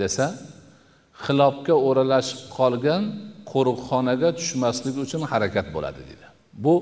[0.01, 0.27] desa
[1.25, 3.03] xilofga o'ralashib qolgan
[3.53, 6.27] qo'riqxonaga tushmaslik uchun harakat bo'ladi deydi.
[6.65, 6.75] Bu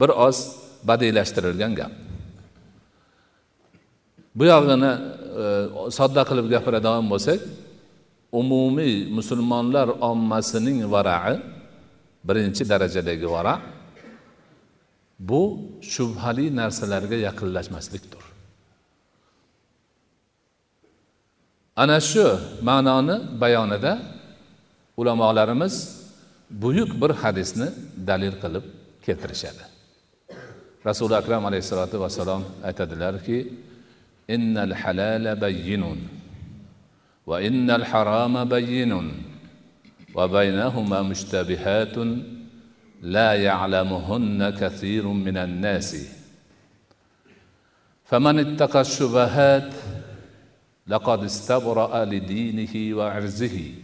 [0.00, 0.36] bir oz
[0.88, 1.92] badiylashtirilgan gap.
[4.38, 4.92] Bu yog'ini
[5.42, 5.44] e,
[5.98, 7.40] sodda qilib gapiradigan bo'lsak
[8.40, 11.36] umumiy musulmonlar ommasining varai
[12.26, 13.54] birinchi darajadagi vara
[15.28, 15.42] bu
[15.92, 18.22] shubhali narsalarga yaqinlashmaslikdir.
[21.82, 22.26] Ana shu
[22.68, 23.92] ma'noni bayonida
[25.00, 25.74] ulamolarimiz
[26.62, 27.68] buyuk bir hadisni
[28.08, 28.64] dalil qilib
[29.06, 29.64] keltirishadi.
[30.88, 33.38] Rasuli akram alayhissalotu vassalom aytadilarki
[34.34, 36.23] innal halala bayyinun.
[37.26, 39.34] Innal harama bayyinun
[40.14, 41.96] وبينهما مشتبهات
[43.02, 45.90] لا يعلمهن كثير من الناس.
[48.04, 49.74] فمن اتقى الشبهات
[50.86, 53.74] لقد استبرأ لدينه وعرزه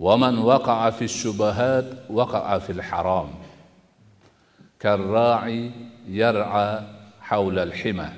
[0.00, 3.28] ومن وقع في الشبهات وقع في الحرام.
[4.80, 5.70] كالراعي
[6.08, 6.82] يرعى
[7.20, 8.08] حول الحمى.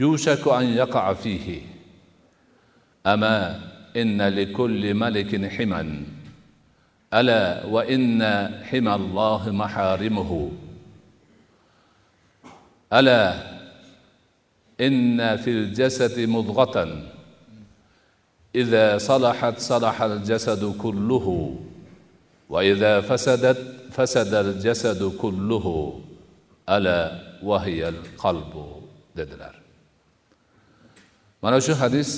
[0.00, 1.77] يوشك أن يقع فيه.
[3.08, 3.60] أما
[3.96, 6.02] إن لكل ملك حما
[7.14, 8.22] ألا وإن
[8.68, 10.50] حمى الله محارمه.
[12.92, 13.24] ألا
[14.80, 16.76] إن في الجسد مضغة.
[18.54, 21.26] إذا صلحت صلح الجسد كله
[22.48, 25.66] وإذا فسدت فسد الجسد كله.
[26.68, 27.00] ألا
[27.42, 28.54] وهي القلب.
[29.16, 29.54] Dediler.
[31.42, 32.10] Bana şu حديث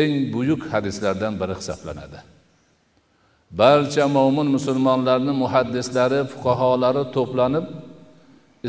[0.00, 2.18] eng buyuk hadislardan biri hisoblanadi.
[3.50, 7.66] Barcha mo'min musulmonlarni muhaddislari fuqaholari to'planib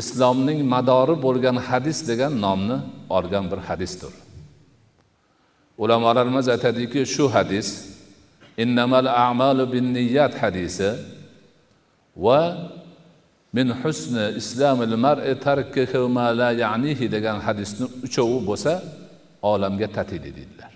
[0.00, 2.78] islomning madori bo'lgan hadis degan nomni
[3.16, 4.12] olgan bir hadisdir.
[5.82, 7.68] Ulamolarimiz aytadiki shu hadis
[8.62, 10.88] innamal a'malu bin niyat hadisi
[12.16, 12.40] va
[13.56, 18.72] min husni islomil mar'i tarkihi ma la ya'nihi degan hadisni uchovi bo'lsa
[19.52, 20.73] olamga tatiydi deydilar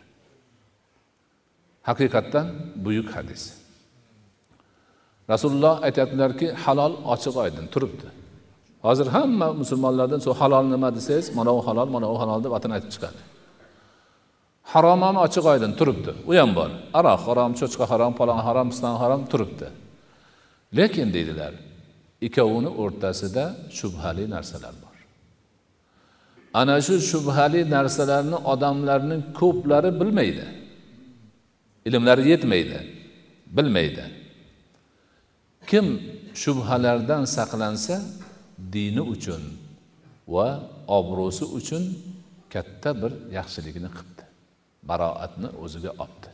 [1.89, 2.47] haqiqatdan
[2.85, 3.43] buyuk hadis.
[5.33, 8.09] Rasululloh aytyaptilarki halol ochiq oydin turibdi.
[8.87, 12.73] Hozir hamma musulmonlardan shu halol nima desangiz mana u halol mana u halol deb atini
[12.77, 13.21] aytib chiqadi.
[14.73, 16.13] Harom ham ochiq oydin turibdi.
[16.31, 16.71] U ham bor.
[16.99, 19.69] Aroq harom cho'chqa harom palon harom piston harom turibdi.
[20.79, 21.53] Lekin deydilar
[22.27, 23.45] ikkovini o'rtasida
[23.79, 24.97] shubhali narsalar bor.
[26.61, 30.47] Ana shu shubhali narsalarni odamlarning ko'plari bilmaydi.
[31.87, 32.79] Ilmlari yetmaydi
[33.57, 34.05] bilmaydi.
[35.71, 35.87] Kim
[36.43, 37.97] shubhalardan saqlansa
[38.73, 39.43] dini uchun
[40.35, 40.49] va
[40.99, 41.85] obro'si uchun
[42.53, 44.25] katta bir yaxshilikni qilibdi
[44.89, 46.31] baroatni o'ziga olibdi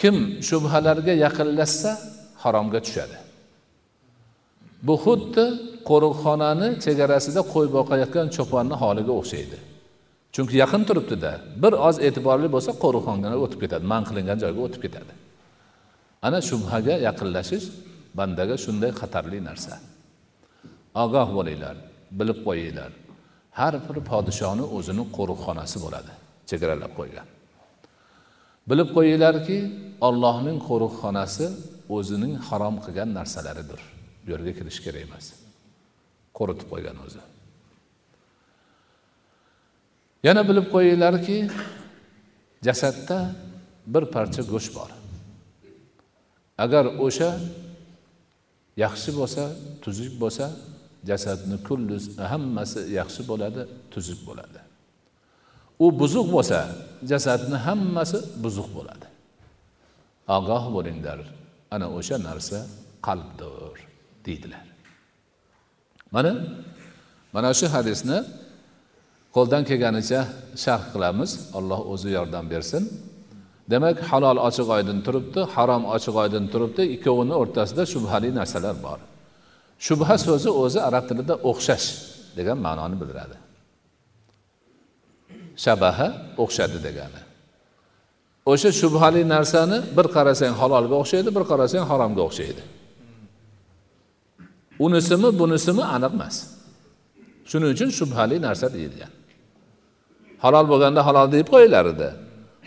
[0.00, 0.16] kim
[0.48, 1.90] shubhalarga yaqinlashsa
[2.42, 3.16] haromga tushadi.
[4.86, 5.44] Bu xuddi
[5.88, 9.56] qo'riqxonani chegarasida qo'y boqayotgan cho'ponni holiga o'xshaydi.
[10.36, 11.32] Chunki yaqin turibdida.
[11.62, 15.12] Bir oz e'tiborli bo'lsa qo'riqxonaga o'tib ketadi man qilingan joyga o'tib ketadi.
[16.26, 17.66] Ana shubhaga yaqinlashish
[18.18, 19.74] bandaga shunday xatarli narsa.
[21.04, 21.76] Ogoh bo'linglar
[22.18, 22.90] bilib qo'yinglar
[23.58, 26.12] har bir podshoni o'zini qo'riqxonasi bo'ladi
[26.50, 27.26] chegaralab qo'ygan.
[28.70, 29.58] Bilib qo'yinglarki
[30.08, 31.46] ollohning qo'riqxonasi
[31.96, 33.80] o'zining harom qilgan narsalaridir.
[34.22, 35.26] Bu yerga kirish kerak emas.
[36.38, 37.20] Qo'ritib qo'ygan o'zi.
[40.22, 41.38] Yana bilib qo'yinglarki
[42.66, 43.18] jasadda
[43.86, 44.90] bir parcha go'sht bor.
[46.64, 47.30] Agar o'sha
[48.84, 49.42] yaxshi bo'lsa
[49.82, 50.46] tuzuk bo'lsa
[51.10, 51.96] jasadni kulli
[52.32, 54.60] hammasi yaxshi bo'ladi tuzuk bo'ladi.
[55.84, 56.58] U buzuq bo'lsa
[57.10, 59.06] jasadni hammasi buzuq bo'ladi.
[60.36, 61.18] Ogoh bo'linglar
[61.74, 62.58] ana o'sha narsa
[63.06, 63.78] qalbdir
[64.26, 64.64] deydilar.
[66.14, 66.32] Mana
[67.34, 68.18] mana shu hadisni
[69.36, 70.20] qo'ldan kelganicha
[70.64, 71.30] sharh qilamiz.
[71.58, 72.82] Alloh o'zi yordam bersin.
[73.72, 76.82] Demak halol ochiq oydin turibdi harom ochiq oydin turibdi.
[76.96, 78.98] Ikkovini o'rtasida shubhali narsalar bor.
[79.86, 81.86] Shubha so'zi o'zi arab tilida o'xshash
[82.38, 83.36] degan ma'noni bildiradi.
[85.64, 86.08] Shabaha
[86.42, 87.20] o'xshadi degani.
[88.52, 92.62] O'sha shubhali narsani bir qarasang halolga o'xshaydi bir qarasang haromga o'xshaydi.
[94.86, 96.36] Unisimi bunisimi aniq emas.
[97.50, 99.12] Shuning uchun shubhali narsa deyilgan
[100.44, 102.08] halol bo'lganda halol deb qo'yilar edi.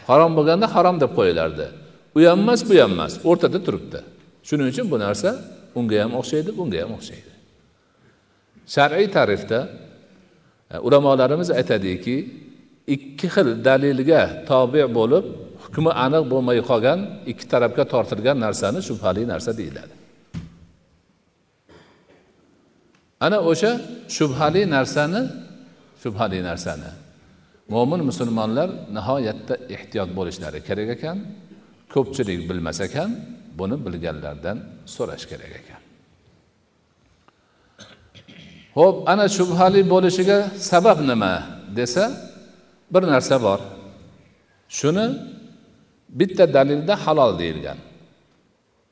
[0.10, 1.68] Harom bo'lganda harom deb qo'yilardi
[2.16, 4.00] u ham emas bu ham emas o'rtada turibdi.
[4.48, 5.30] Shuning uchun bu narsa
[5.78, 7.32] unga ham o'xshaydi bunga ham o'xshaydi.
[8.76, 9.60] Shar'iy ta'rifda
[10.74, 12.16] e, ulamolarimiz aytadiki
[12.96, 15.26] ikki xil dalilga tobe bo'lib
[15.64, 17.00] hukmi aniq bo'lmay qolgan
[17.32, 19.94] ikki tarafga tortilgan narsani shubhali narsa deyiladi.
[23.26, 23.72] Ana o'sha
[24.18, 25.22] shubhali narsani
[26.02, 26.90] shubhali narsani.
[27.74, 31.18] Mo'min musulmonlar nihoyatda ehtiyot bo'lishlari kerak ekan
[31.94, 33.10] ko'pchilik bilmas ekan
[33.60, 34.58] buni bilganlardan
[34.96, 35.82] so'rash kerak ekan.
[38.78, 40.38] Ho'p ana shubhali bo'lishiga
[40.72, 41.34] sabab nima
[41.80, 42.06] desa
[42.94, 43.60] bir narsa bor.
[44.78, 45.06] Shuni
[46.20, 47.80] bitta dalilda halol deyilgan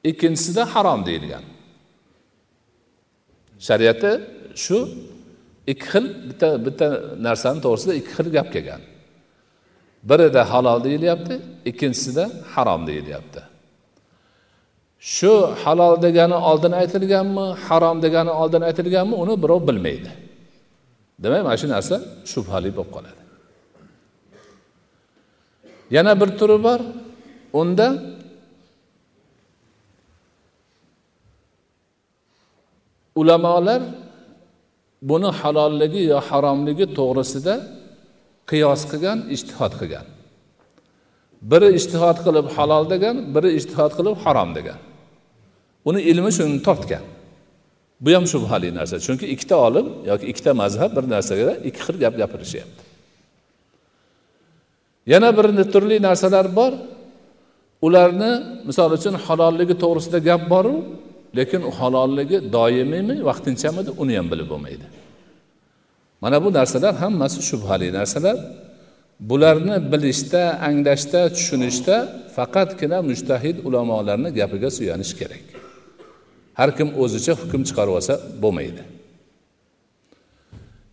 [0.10, 1.44] ikkinchisida harom deyilgan.
[3.68, 4.12] Shariatda
[4.64, 4.78] shu
[5.72, 6.88] ikki xil bitta bitta
[7.28, 8.82] narsani to'g'risida ikki xil gap kelgan.
[10.10, 11.36] Birida halol deyilyapti
[11.70, 13.42] ikkinchisida harom deyilyapti.
[15.16, 20.12] Shu halol degani oldin aytilganmi harom degani oldin aytilganmi uni birov bilmaydi.
[21.24, 21.96] Demak mana shu narsa
[22.32, 23.22] shubhali bo'lib qoladi.
[25.96, 26.80] Yana bir turi bor
[27.62, 27.88] unda
[33.20, 33.82] ulamolar
[35.02, 37.56] buni halolligi yo haromligi to'g'risida
[38.50, 40.06] qiyos qilgan ishtihod qilgan.
[41.52, 44.80] Biri ishtihod qilib halol degan biri ishtihod qilib harom degan.
[45.90, 47.04] Uni ilmi shuni tortgan
[48.04, 52.14] bu ham shubhali narsa chunki ikkita olim yoki ikkita mazhab bir narsaga ikki xil gap
[52.22, 52.82] gapirishyapti.
[55.12, 56.74] Yana bir turli narsalar bor.
[57.88, 58.32] Ularni
[58.68, 60.76] misol uchun halolligi to'g'risida gap boru
[61.36, 64.86] lekin u halolligi doimiymi vaqtinchamidi uni ham bilib bo'lmaydi.
[66.22, 68.38] Mana bu narsalar hammasi shubhali narsalar.
[69.20, 71.96] Bularni bilishda anglashda tushunishda
[72.36, 75.46] faqatgina mujtahid ulamolarni gapiga suyanish kerak.
[76.60, 78.14] Har kim o'zicha hukm chiqarib olsa
[78.44, 78.82] bo'lmaydi.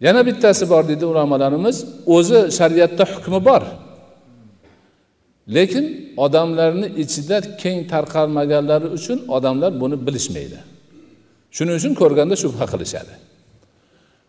[0.06, 1.76] Yana bittasi bor deydi ulamolarimiz
[2.16, 3.62] o'zi shariatda hukmi bor.
[5.48, 10.58] Lekin odamlarni ichida keng tarqalmaganlari uchun odamlar buni bilishmaydi.
[11.56, 13.14] Shuning uchun ko'rganda shubha qilishadi.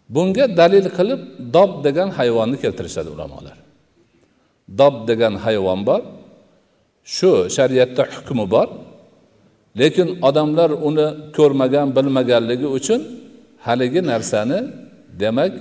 [0.10, 1.22] Bunga dalil qilib
[1.56, 3.58] dob degan hayvonni keltirishadi ulamolar.
[4.80, 6.02] Dob degan hayvon bor
[7.16, 8.68] shu shariatda hukmi bor
[9.82, 13.02] lekin odamlar uni ko'rmagan bilmaganligi uchun
[13.66, 14.60] haligi narsani
[15.22, 15.54] demak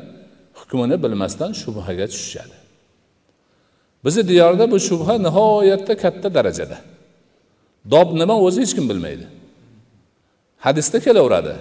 [0.59, 2.64] hukmini bilmasdan shubhaga tushishadi.
[4.05, 6.79] Bizni diyorda bu shubha nihoyatda katta darajada.
[7.91, 9.27] Dob nima o'zi hech kim bilmaydi.
[10.65, 11.55] Hadisda kelaveradi.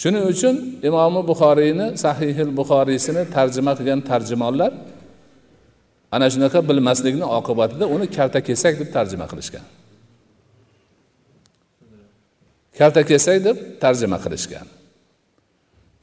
[0.00, 0.54] Shuning uchun
[0.88, 4.72] imomi buxoriyni sahihil buxoriysini tarjima qilgan tarjimonlar
[6.14, 9.64] ana shunaqa bilmaslikni oqibatida uni kaltakesak deb tarjima qilishgan.
[12.78, 14.66] Kaltakesak deb tarjima qilishgan.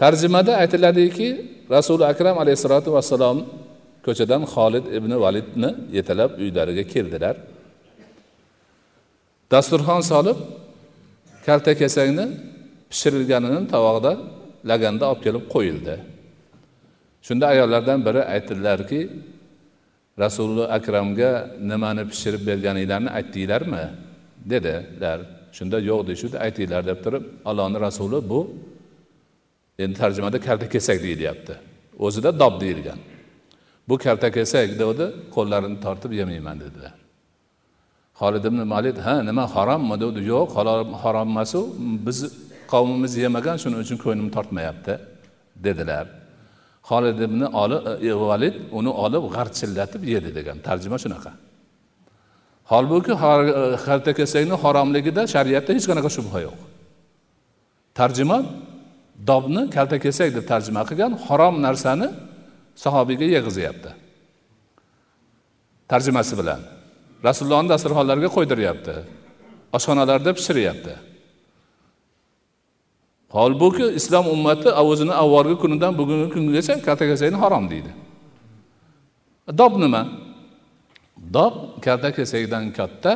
[0.02, 1.28] Tarjimada aytiladiki
[1.76, 3.38] rasuli akram alayhissalotu vassalom
[4.08, 7.36] ko'chadan xolid ibn validni yetalab uylariga keldilar.
[9.52, 10.38] Dasturxon solib
[11.48, 12.26] kaltakesakni
[12.91, 14.12] pishirilganini tovoqda
[14.72, 15.96] laganda olib kelib qo'yildi.
[17.28, 19.02] Shunda ayollardan biri aytdilarki
[20.24, 21.32] rasuli akramga
[21.72, 23.84] nimani pishirib berganinglarni aytdinglarmi?
[24.52, 25.20] Dedilar.
[25.58, 28.39] Shunda yo'q deyishdi aytinglar deb turib allohni rasuli bu
[29.84, 31.54] endi tarjimada kalta kesak deyilyapti
[32.06, 33.00] o'zida dob deyilgan.
[33.89, 36.93] Bu kalta kesak degdi qo'llarini tortib yemayman dedilar.
[38.21, 40.50] Holid ibn malid ha nima harommi degdi yo'q
[41.04, 41.62] harom emas u.
[42.06, 42.17] Biz
[42.71, 44.93] qavmimiz yemagan shuning uchun ko'nglim tortmayapti
[45.65, 46.06] dedilar.
[46.89, 47.41] Holid ibn
[48.10, 51.32] e, valid uni olib g'archillatib yedi degan tarjima shunaqa.
[52.71, 53.17] Holbuki e,
[53.88, 56.60] kaltakesakni haromligida shariatda hech qanaqa shubha yo'q.
[58.00, 58.38] Tarjima
[59.30, 62.08] dobni kalta kesak deb tarjima qilgan harom narsani
[62.84, 63.92] sahobiyga yeg'izyapti
[65.92, 66.62] tarjimasi bilan.
[67.28, 68.96] Rasulullohni dasturxonlariga qo'ydiryapti.
[69.76, 70.94] Oshxonalarda pishiryapti.
[73.38, 77.92] Holbuki islom ummati o'zini avvalgi kunidan bugungi kungacha kaltakesakni harom deydi.
[79.60, 80.02] Dob nima?
[81.36, 83.13] Dob kaltakesakdan katta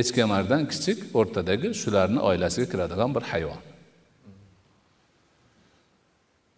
[0.00, 3.60] echkemardan kichik o'rtadagi shularni oilasiga kiradigan bir hayvon.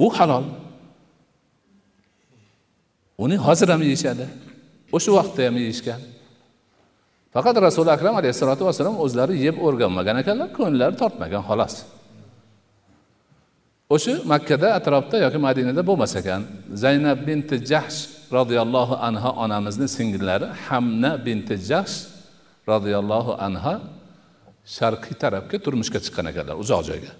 [0.05, 0.45] U halol
[3.25, 4.27] uni hozir ham yeyishadi.
[4.97, 6.01] O'sha vaqtda ham yeyishgan.
[7.35, 11.75] Faqat rasuli akram alayhissalotu vassalom o'zlari yeb o'rganmagan ekanlar ko'ngillari tortmagan xolos.
[13.95, 16.41] O'sha makkada atrofda yoki madinada bo'lmas ekan.
[16.85, 17.99] Zaynab binti jahsh
[18.39, 21.97] roziyallohu anha onamizni singillari hamna binti jahsh
[22.73, 23.75] roziyallohu anha
[24.77, 27.11] sharqiy tarafga turmushga chiqqan ekanlar uzoq joyga.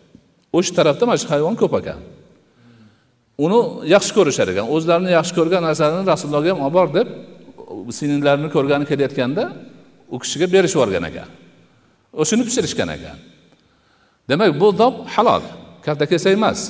[0.59, 2.01] O'sha tarafda mana shu hayvon ko'p ekan.
[3.45, 3.61] Uni
[3.95, 4.67] yaxshi ko'rishar ekan.
[4.75, 7.09] O'zlarini yaxshi ko'rgan narsalarni rasulullohga ham olib bor deb
[7.99, 9.45] singillarini ko'rgani kelayotganda
[10.15, 11.29] u kishiga berishib yuborgan ekan.
[12.21, 13.17] O'shani pishirishgan ekan.
[14.29, 15.43] Demak bu dob halol.
[15.87, 16.61] Kaltakesak emas.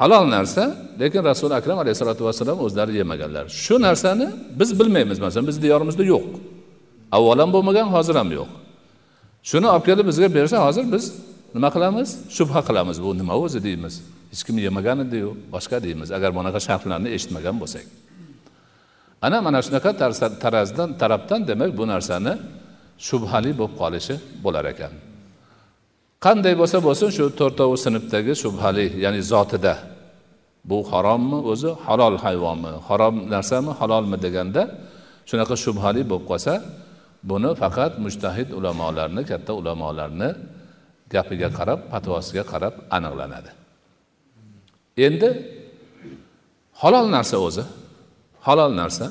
[0.00, 0.64] Halol narsa
[1.00, 3.44] lekin rasuli akram alayhissalotu vassalom o'zlari yemaganlar.
[3.64, 4.26] Shu narsani
[4.60, 5.18] biz bilmaymiz.
[5.24, 6.24] Masalan bizni diyorimizda yo'q.
[7.16, 8.50] Avval ham bo'lmagan hozir ham yo'q.
[9.50, 11.04] Shuni olib kelib bizga bersa hozir biz
[11.56, 12.08] nima qilamiz?
[12.36, 12.96] Shubha qilamiz.
[13.04, 13.94] Bu nima o'zi deymiz.
[14.32, 16.08] Hech kim yemagan ediyu boshqa deymiz.
[16.16, 17.86] Agar bunaqa sharhlarni eshitmagan bo'lsak.
[19.26, 19.90] Ana mana shunaqa
[20.44, 22.32] tarazdan tarafdan demak bu narsani
[23.08, 24.14] shubhali bo'lib qolishi
[24.44, 24.92] bo'lar ekan.
[26.24, 29.74] Qanday bo'lsa bo'lsin shu to'rtovi sinfdagi shubhali ya'ni zotida.
[30.70, 31.70] Bu harommi o'zi?
[31.86, 32.72] Halol hayvonmi?
[32.88, 34.62] Harom narsami halolmi deganda
[35.28, 36.54] shunaqa shubhali bo'lib qolsa
[37.30, 40.30] buni faqat mushtahid ulamolarni katta ulamolarni
[41.14, 43.50] gapiga qarab fatvosiga qarab aniqlanadi.
[45.06, 45.28] Endi
[46.80, 47.64] halol narsa o'zi
[48.46, 49.06] halol narsa.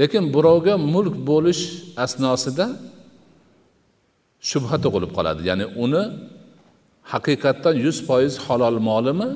[0.00, 1.62] Lekin birovga mulk bo'lish
[2.04, 2.66] asnosida
[4.50, 5.40] shubha tug'ilib qoladi.
[5.48, 6.02] Ya'ni uni
[7.12, 9.30] haqiqatdan yuz foiz halol molimi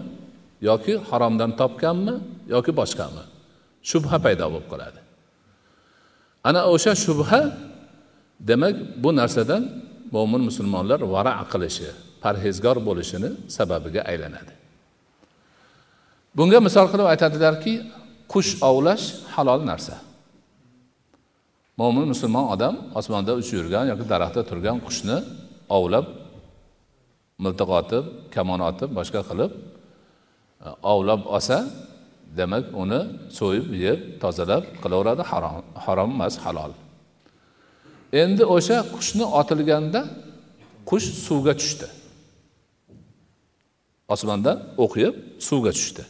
[0.68, 2.14] yoki haromdan topganmi
[2.54, 3.24] yoki boshqami?
[3.90, 5.00] Shubha paydo bo'lib qoladi.
[6.48, 7.40] Ana o'sha shubha
[8.48, 9.62] demak bu narsadan
[10.14, 11.88] mo'min musulmonlar vara qilishi
[12.22, 14.52] parhezgor bo'lishini sababiga aylanadi.
[16.36, 17.74] Bunga misol qilib aytadilarki
[18.32, 19.96] qush ovlash halol narsa.
[21.80, 25.16] Mo'min musulmon odam osmonda uchib yurgan yoki daraxtda turgan qushni
[25.78, 26.06] ovlab
[27.44, 31.58] miltiq otib kamon otib boshqa qilib e, ovlab olsa
[32.38, 33.00] demak uni
[33.38, 36.72] so'yib yeb tozalab qilaveradi harom harom emas halol.
[38.12, 40.00] Endi o'sha qushni otilganda
[40.90, 41.86] qush suvga tushdi.
[44.14, 45.14] Osmondan o'qiyib
[45.48, 46.02] suvga tushdi.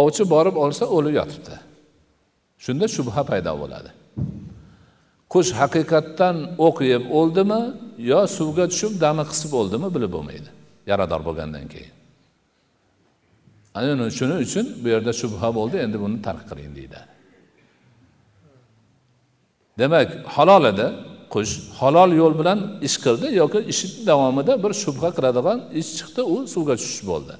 [0.00, 1.56] Ovchi borib olsa o'lib yotibdi.
[2.64, 3.90] Shunda shubha paydo bo'ladi.
[5.32, 6.36] Qush haqiqatdan
[6.66, 7.60] o'qiyib o'ldimi
[8.10, 10.48] yo suvga tushib dami qisib o'ldimi bilib bo'lmaydi.
[10.90, 11.94] Yarador bo'lgandan keyin.
[13.78, 17.15] Ana shuning uchun bu yerda shubha bo'ldi endi buni tark qiling deyiladi
[19.78, 20.86] demak halol edi
[21.34, 26.36] qush halol yo'l bilan ish qildi yoki ishi davomida bir shubha qiladigan ish chiqdi u
[26.54, 27.34] suvga tushish bo'ldi.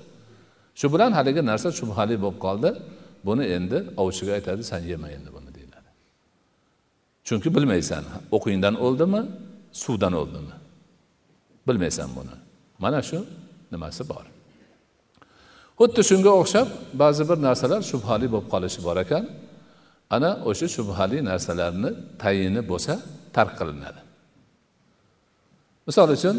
[0.81, 2.71] Shu bilan haligi narsa shubhali bo'lib qoldi.
[3.27, 5.91] Buni endi ovchiga aytadi san yema endi buni deyiladi.
[7.27, 8.05] Chunki bilmaysan
[8.37, 9.23] o'qingdan o'ldimi
[9.83, 10.55] suvdan o'ldimi?
[11.69, 12.35] Bilmaysan buni.
[12.85, 13.19] Mana shu
[13.73, 14.25] nimasi bor.
[15.81, 16.69] Xuddi shunga o'xshab
[17.03, 19.25] ba'zi bir narsalar shubhali bo'lib qolishi bor ekan.
[20.15, 21.91] Ana o'sha shubhali narsalarni
[22.23, 22.93] tayini bo'lsa
[23.37, 24.01] tark qilinadi.
[25.87, 26.37] Misol uchun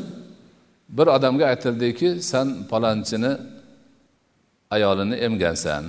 [0.97, 3.31] bir odamga aytildiki san palonchini
[4.75, 5.83] ayolini emgansan.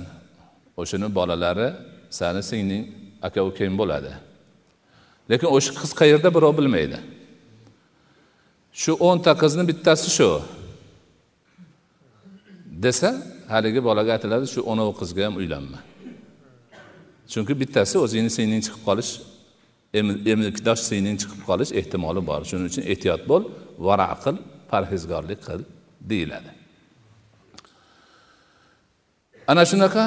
[0.81, 1.69] O'shani bolalari
[2.17, 2.85] sani singling
[3.27, 4.11] aka ukang bo'ladi.
[5.31, 6.97] Lekin o'sha qiz qayerda birov bilmaydi.
[8.81, 10.29] Shu o'nta qizni bittasi shu
[12.83, 13.09] desa
[13.53, 15.79] haligi bolaga aytiladi shu o'novi qizga ham uylanma.
[17.31, 19.11] Chunki bittasi o'zingni singling chiqib qolish
[20.33, 22.41] emlikdosh singling chiqib qolish ehtimoli bor.
[22.49, 23.43] Shuning uchun ehtiyot bo'l
[23.87, 24.35] vara qil
[24.71, 25.61] parhezgorlik qil
[26.11, 26.51] deyiladi.
[29.51, 30.05] Ana shunaqa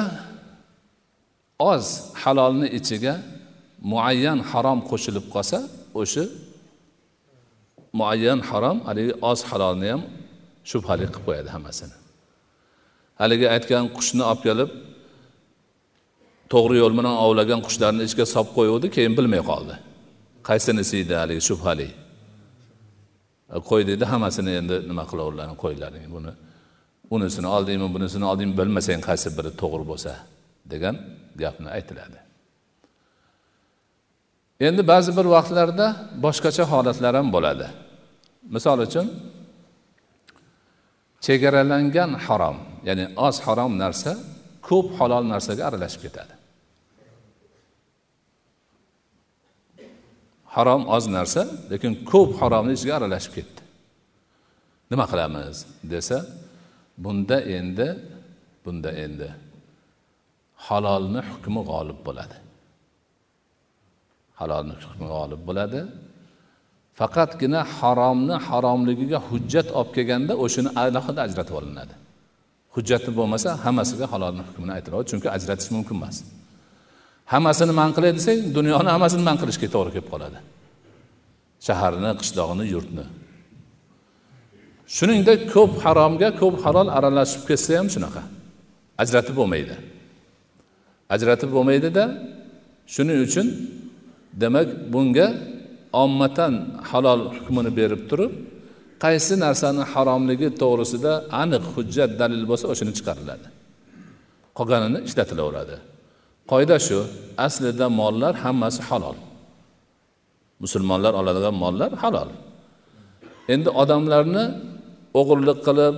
[1.71, 1.85] oz
[2.21, 3.13] halolni ichiga
[3.91, 5.59] muayyan harom qo'shilib qolsa
[6.01, 6.25] o'sha
[7.99, 10.01] muayyan harom haligi oz halolni ham
[10.71, 11.95] shubhali qilib qo'yadi hammasini.
[13.21, 14.69] Haligi aytgan qushni olib kelib
[16.53, 19.75] to'g'ri yo'l bilan ovlagan qushlarni ichiga solib qo'yuvdi keyin bilmay qoldi.
[20.49, 21.87] Qaysinisi edi haligi shubhali?
[23.55, 26.31] E, qo'y dedi hammasini endi nima qilaverlaring qo'ylaring buni
[27.15, 30.11] unisini oldingmi bunisini oldingmi bilmasang qaysi biri to'g'ri bo'lsa
[30.71, 30.95] degan
[31.41, 32.19] gapni aytiladi.
[34.67, 35.87] Endi ba'zi bir vaqtlarda
[36.25, 37.67] boshqacha holatlar ham bo'ladi.
[38.55, 39.07] Misol uchun
[41.25, 44.11] chegaralangan harom ya'ni oz harom narsa
[44.67, 46.33] ko'p halol narsaga aralashib ketadi.
[50.55, 51.41] Harom oz narsa
[51.71, 53.61] lekin ko'p haromni ichiga aralashib ketdi.
[54.91, 55.57] Nima qilamiz
[55.93, 56.17] desa
[57.03, 57.87] bunda endi
[58.63, 59.29] bunda endi.
[60.67, 62.37] Halolni hukmi g'olib bo'ladi.
[64.39, 65.79] Halolni hukmi g'olib bo'ladi.
[66.99, 71.93] Faqatgina haromni haromligiga hujjat olib kelganda o'shani alohida ajratib olinadi.
[72.75, 76.17] Hujjati bo'lmasa hammasiga halolni hukmini aytiladi chunki ajratish mumkin emas.
[77.33, 80.39] Hammasini man qilay desang dunyoni hammasini man qilishga to'g'ri kelib qoladi.
[81.67, 83.05] Shaharni qishlog'ini yurtni.
[84.95, 88.21] Shuningdek ko'p haromga ko'p halol aralashib ketsa ham shunaqa.
[89.03, 89.75] Ajratib bo'lmaydi.
[91.15, 92.03] Ajratib bo'lmaydida
[92.93, 93.47] shuning uchun
[94.41, 95.27] demak bunga
[96.03, 96.53] ommatan
[96.89, 98.31] halol hukmini berib turib
[99.03, 101.11] qaysi narsani haromligi to'g'risida
[101.41, 103.47] aniq hujjat dalil bo'lsa o'shani chiqariladi.
[104.57, 105.75] Qolganini ishlatilaveradi.
[106.51, 106.99] Qoida shu
[107.45, 109.17] aslida mollar hammasi halol.
[110.63, 112.29] Musulmonlar oladigan mollar halol.
[113.53, 114.43] Endi odamlarni
[115.19, 115.95] o'g'irlik qilib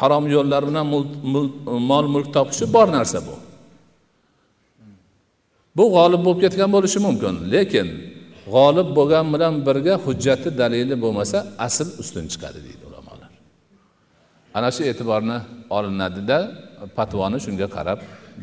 [0.00, 0.86] harom yo'llar bilan
[1.90, 3.34] mol mulk topishi bor narsa bu.
[5.76, 7.88] Bu g'olib bo'lib ketgan bo'lishi mumkin lekin
[8.54, 13.30] g'olib bo'lgan bilan birga hujjati dalili bo'lmasa asl ustun chiqadi deydi ulamolar.
[14.56, 15.38] Ana shu e'tiborni
[15.76, 16.38] olinadida
[16.96, 17.98] patvoni shunga qarab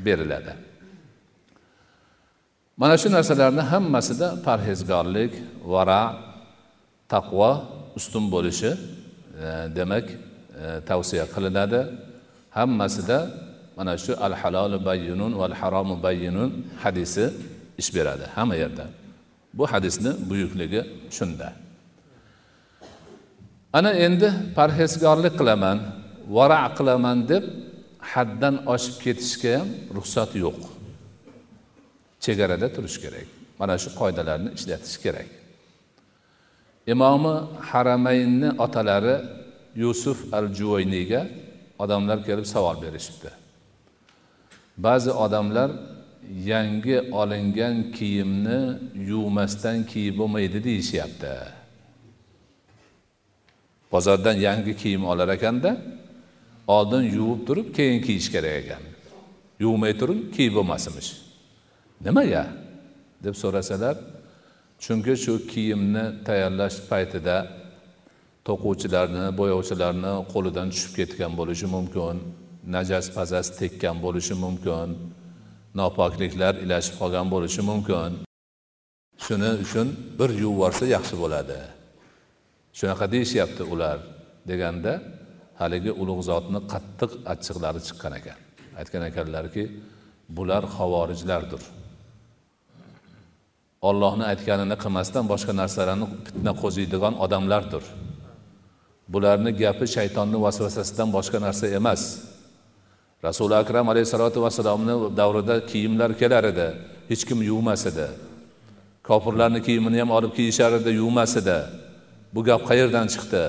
[0.06, 0.54] beriladi.
[2.78, 5.34] Mana shu narsalarni hammasida parhezgorlik
[5.66, 6.02] vara
[7.10, 7.52] taqvo
[7.98, 10.18] ustun bo'lishi e, demak e,
[10.90, 11.82] tavsiya qilinadi.
[12.58, 13.20] Hammasida
[13.78, 16.50] mana shu al halolu bayyunun val haromu bayyunun
[16.84, 17.26] hadisi
[17.82, 18.86] ish beradi hamma yerda.
[19.54, 20.82] Bu hadisni buyukligi
[21.18, 21.54] shunda.
[23.74, 25.78] Ana endi parhezgorlik qilaman
[26.30, 27.44] vara qilaman deb
[28.00, 30.60] haddan oshib ketishga ham ruxsat yo'q.
[32.20, 33.28] Chegarada turish kerak.
[33.60, 35.30] Mana shu qoidalarni ishlatish kerak.
[36.94, 37.36] Imomi
[37.70, 39.16] haramaynni otalari
[39.76, 41.22] yusuf al juvayniyga
[41.80, 43.30] odamlar kelib savol berishibdi.
[44.78, 45.72] Ba'zi odamlar
[46.52, 48.60] yangi olingan kiyimni
[49.10, 51.34] yuvmasdan kiyib bo'lmaydi deyishyapti.
[53.92, 55.78] Bozordan yangi kiyim olar ekanda.
[56.68, 58.84] Oldin yuvib turib keyin kiyish kerak ekan.
[59.60, 61.10] Yuvmay turib kiyib bo'lmasmish.
[62.06, 62.44] Nimaga
[63.24, 63.96] deb so'rasalar.
[64.84, 67.38] Chunki shu kiyimni tayyorlash paytida
[68.48, 72.16] to'quvchilarni bo'yovchilarni qo'lidan tushib ketgan bo'lishi mumkin
[72.76, 74.90] najas pazas tekkan bo'lishi mumkin
[75.80, 78.12] nopokliklar ilashib qolgan bo'lishi mumkin.
[79.26, 79.88] Shuning uchun
[80.20, 81.60] bir yuvib yuborsa yaxshi bo'ladi.
[82.78, 83.98] Shunaqa deyishyapti ular
[84.50, 84.94] deganda
[85.62, 88.38] haligi ulug' zotni qattiq achchiqlari chiqqan ekan.
[88.80, 89.64] Aytgan ekanlarki
[90.38, 91.64] bular havorijlardir
[93.82, 97.84] ollohni aytganini qilmasdan boshqa narsalarni fitna qo'ziydigan odamlardir.
[99.14, 102.02] Bularni gapi shaytonni vasvasasidan boshqa narsa emas.
[103.28, 106.68] Rasuli akram alayhissalotu vassalomni davrida kiyimlar kelar edi
[107.10, 108.08] hech kim yuvmas edi.
[109.08, 111.60] Kofirlarni kiyimini ham olib kiyishar edi yuvmas edi.
[112.34, 113.44] Bu gap qayerdan chiqdi?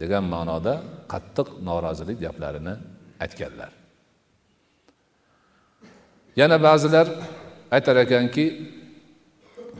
[0.00, 0.74] Degan ma'noda
[1.12, 2.74] qattiq norozilik gaplarini
[3.24, 3.72] aytganlar.
[6.40, 7.06] Yana ba'zilar
[7.76, 8.44] aytar ekanki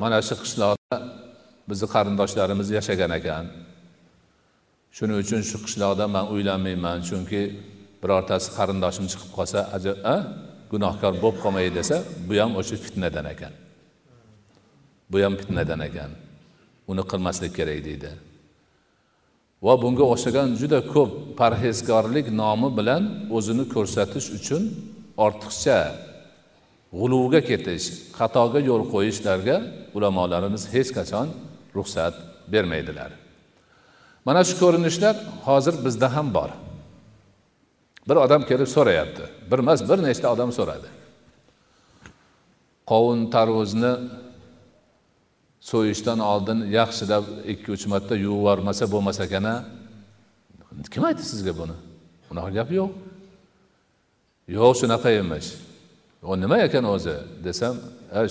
[0.03, 0.97] mana shu qishloqda
[1.69, 3.45] bizni qarindoshlarimiz yashagan ekan.
[4.97, 7.43] Shuning uchun shu qishloqda man uylanmayman chunki
[8.03, 9.59] birortasi qarindoshim chiqib qolsa
[10.15, 10.17] a
[10.73, 11.97] gunohkor bo'lib qolmay desa
[12.29, 13.53] bu ham o'sha fitnadan ekan.
[15.11, 16.11] Bu ham fitnadan ekan.
[16.91, 18.11] Uni qilmaslik kerak deydi.
[19.65, 21.11] Va bunga o'xshagan juda ko'p
[21.41, 23.03] parhezkorlik nomi bilan
[23.37, 24.63] o'zini ko'rsatish uchun
[25.25, 25.79] ortiqcha
[26.99, 27.87] g'uluvga ketish
[28.19, 29.57] xatoga yo'l qo'yishlarga
[29.97, 31.27] ulamolarimiz hech qachon
[31.77, 32.15] ruxsat
[32.53, 33.11] bermaydilar.
[34.27, 35.15] Mana shu ko'rinishlar
[35.47, 36.51] hozir bizda ham bor.
[38.09, 39.25] Bir odam kelib so'rayapti.
[39.51, 40.89] Bir emas bir nechta odam so'radi.
[42.91, 43.93] Qovun tarvuzni
[45.71, 49.55] so'yishdan oldin yaxshilab ikki uch marta yuvib yubormasa bo'lmas ekan a
[50.95, 51.77] kim aytdi sizga buni?
[52.31, 52.91] Unaqa gap yo'q.
[54.57, 55.49] Yo'q shunaqa emish.
[56.31, 57.17] U nima ekan o'zi?
[57.47, 57.75] Desam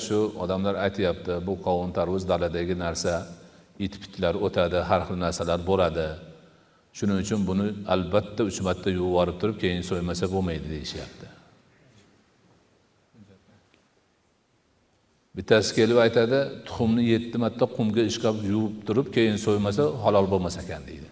[0.05, 3.13] shu odamlar aytyapti bu qovun tarvuz daladagi narsa
[3.85, 6.07] it pitlar o'tadi har xil narsalar bo'ladi.
[6.97, 11.22] Shuning uchun buni albatta uch marta yuvib yuborib turib keyin so'ymasa bo'lmaydi deyishyapti.
[15.37, 20.81] Bittasi kelib aytadi tuxumni yetti marta qumga ishqab yuvib turib keyin so'ymasa halol bo'lmas ekan
[20.89, 21.09] deydi.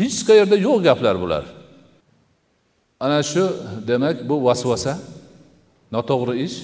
[0.00, 1.44] Hech qayerda yo'q gaplar bular.
[3.04, 3.44] Ana shu
[3.90, 4.94] demak bu vasvasa
[5.94, 6.58] noto'g'ri ish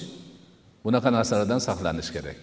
[0.84, 2.38] bunaqa narsalardan saqlanish kerak.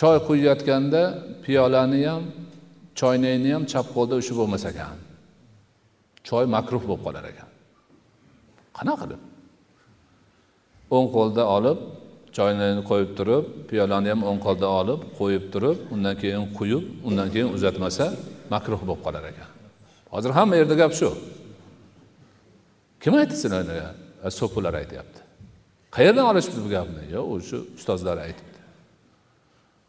[0.00, 1.02] Choy quyayotganda
[1.44, 2.22] piyolani ham
[3.00, 4.96] choynakni ham chap qo'lda ushlab bo'lmas ekan.
[6.28, 7.53] Choy makruh bo'lib qolar ekan.
[8.78, 9.20] Qanaqa qilib
[10.96, 11.78] o'ng qo'lda olib
[12.36, 17.48] choynakni qo'yib turib piyolani ham o'ng qo'lda olib qo'yib turib undan keyin quyib undan keyin
[17.56, 18.06] uzatmasa
[18.54, 19.50] makruh bo'lib qolar ekan.
[20.14, 21.08] Hozir hamma yerda gap shu.
[23.02, 23.88] Kim aytdi sizlarga
[24.38, 25.20] so'pilar aytyapti.
[25.96, 27.02] Qayerdan olishibdi bu gapni?
[27.16, 28.60] Yo'q u shu ustozlar aytibdi.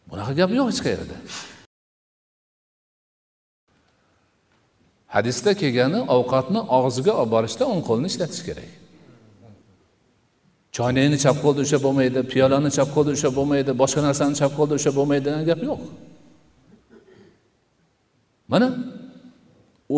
[0.09, 1.17] Bunaqa gap yo'q hech qayerda.
[5.15, 8.71] Hadisda kelgani ovqatni og'ziga olib borishda o'ng qo'lni ishlatish kerak.
[10.77, 14.95] Choynakni chap qo'lda ushlab bo'lmaydi piyolani chap qo'lda ushlab bo'lmaydi boshqa narsani chap qo'lda ushlab
[14.99, 15.81] bo'lmaydi degan gap yo'q.
[18.51, 18.67] Mana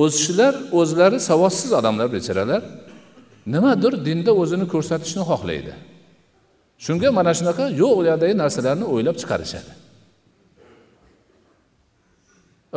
[0.02, 2.62] o'zshular o'zlari savodsiz odamlar bechoralar
[3.54, 5.74] nimadir dinda o'zini ko'rsatishni xohlaydi.
[6.86, 9.72] Shunga mana shunaqa yo'q u yoqdagi narsalarni o'ylab chiqarishadi.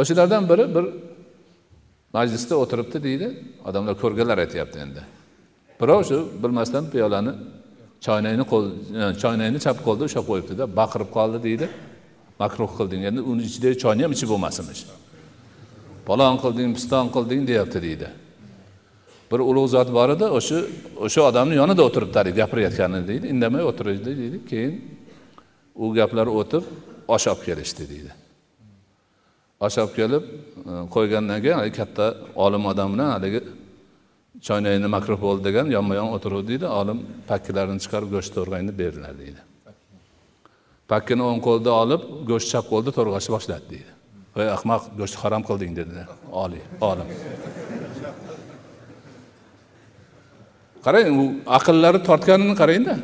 [0.00, 0.84] O'shalardan biri bir
[2.16, 3.26] majlisda o'tiribdi deydi.
[3.68, 5.02] Odamlar ko'rganlar aytyapti endi.
[5.80, 7.32] Birov shu bilmasdan piyolani
[8.06, 8.64] choynakni qo'l
[9.00, 11.66] e, choynakni chap qo'lda ushlab qo'yibdida baqirib qoldi deydi.
[12.42, 14.82] Makruh qilding endi uni ichidagi choyni ham ichib bo'lmasinmish
[16.08, 18.08] palon qilding piston qilding deyapti deydi.
[19.30, 20.58] Bir ulug' zot bor edi o'sha
[21.06, 23.24] o'sha odamni yonida o'tiribdi haligi gapirayotganini deydi.
[23.34, 24.38] Indamay o'tirishdi deydi.
[24.50, 24.72] Keyin
[25.82, 26.64] u gaplar o'tib
[27.14, 28.10] osh olib kelishdi deydi.
[29.66, 30.24] Osh olib kelib
[30.70, 32.06] e, qo'ygandan keyin haligi katta
[32.44, 33.40] olim odam bilan haligi
[34.46, 36.66] choynakni makruh bo'ldi degan yonma yon o'tiruvdi deydi.
[36.80, 36.98] Olim
[37.30, 39.40] pakkilarini chiqarib go'shtni to'rg'ayni berdilar deydi.
[40.92, 43.90] Pakkini o'ng qo'lda olib go'sht chap qo'lda to'rg'ashni boshladi deydi.
[44.42, 46.08] Ey ahmoq go'shtni harom qilding dedilar
[46.44, 47.08] oliy olim.
[50.84, 51.24] Qarang u
[51.58, 52.96] aqllari tortganini qarangda.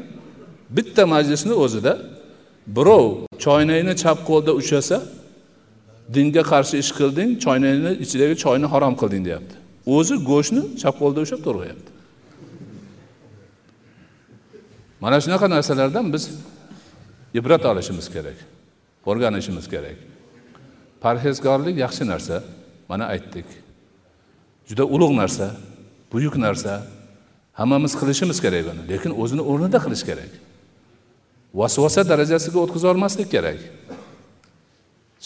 [0.76, 1.92] Bitta majlisni o'zida
[2.76, 3.06] birov
[3.44, 4.96] choynakni chap qo'lda ushlasa
[6.14, 9.54] dinga qarshi ish qilding choynakni ichidagi choyni harom qilding deyapti.
[9.96, 11.90] O'zi go'shtni chap qo'lida ushlab to'rg'ayapti
[15.00, 16.24] mana shunaqa narsalardan biz
[17.38, 18.38] ibrat olishimiz kerak
[19.06, 19.98] o'rganishimiz kerak.
[21.00, 22.42] Parhezkorlik yaxshi narsa
[22.88, 23.46] mana aytdik.
[24.68, 25.50] Juda ulug' narsa
[26.12, 26.82] buyuk narsa
[27.52, 30.32] hammamiz qilishimiz kerak buni lekin o'zini o'rnida qilish kerak.
[31.54, 33.60] Vasvasa darajasiga o'tkaza olmaslik kerak.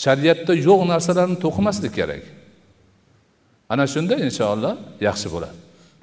[0.04, 2.24] Shariatda yo'q narsalarni to'qimaslik kerak.
[3.72, 4.74] Ana shunda inshaalloh
[5.06, 5.56] yaxshi bo'ladi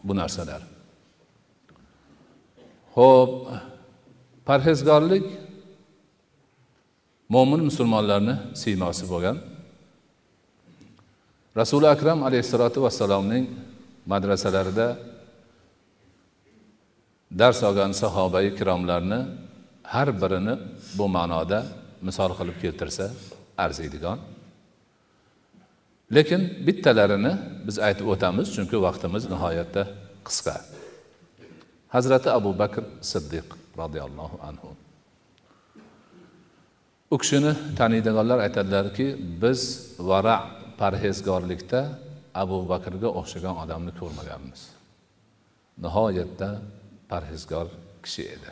[0.07, 0.61] bu narsalar.
[2.97, 3.31] Ho'p
[4.47, 5.25] parhezgorlik
[7.33, 9.37] mo'min musulmonlarni siymosi bo'lgan.
[11.59, 13.45] Rasuli akram alayhissalotu vassalomning
[14.11, 14.87] madrasalarida
[17.39, 19.19] dars olgan sahobai ikromlarni
[19.93, 20.55] har birini
[20.97, 21.59] bu ma'noda
[22.07, 23.05] misol qilib keltirsa
[23.57, 24.19] arziydigan.
[26.15, 27.33] Lekin bittalarini
[27.67, 29.83] biz aytib o'tamiz chunki vaqtimiz nihoyatda
[30.27, 30.55] qisqa.
[31.95, 33.47] Hazrati abu bakr siddiq
[33.81, 34.69] roziyallohu anhu.
[37.11, 39.07] U kishini taniydiganlar aytadilarki
[39.41, 39.59] biz
[39.99, 40.35] vara
[40.79, 41.81] parhezgorlikda
[42.35, 44.61] abu bakrga o'xshagan odamni ko'rmaganmiz.
[45.83, 46.49] Nihoyatda
[47.11, 47.67] parhezgor
[48.03, 48.51] kishi edi.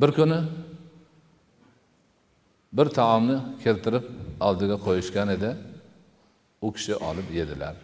[0.00, 0.38] Bir kuni
[2.72, 4.04] bir taomni keltirib
[4.40, 5.50] oldiga qo'yishgan edi.
[6.62, 7.74] U kishi olib yedilar.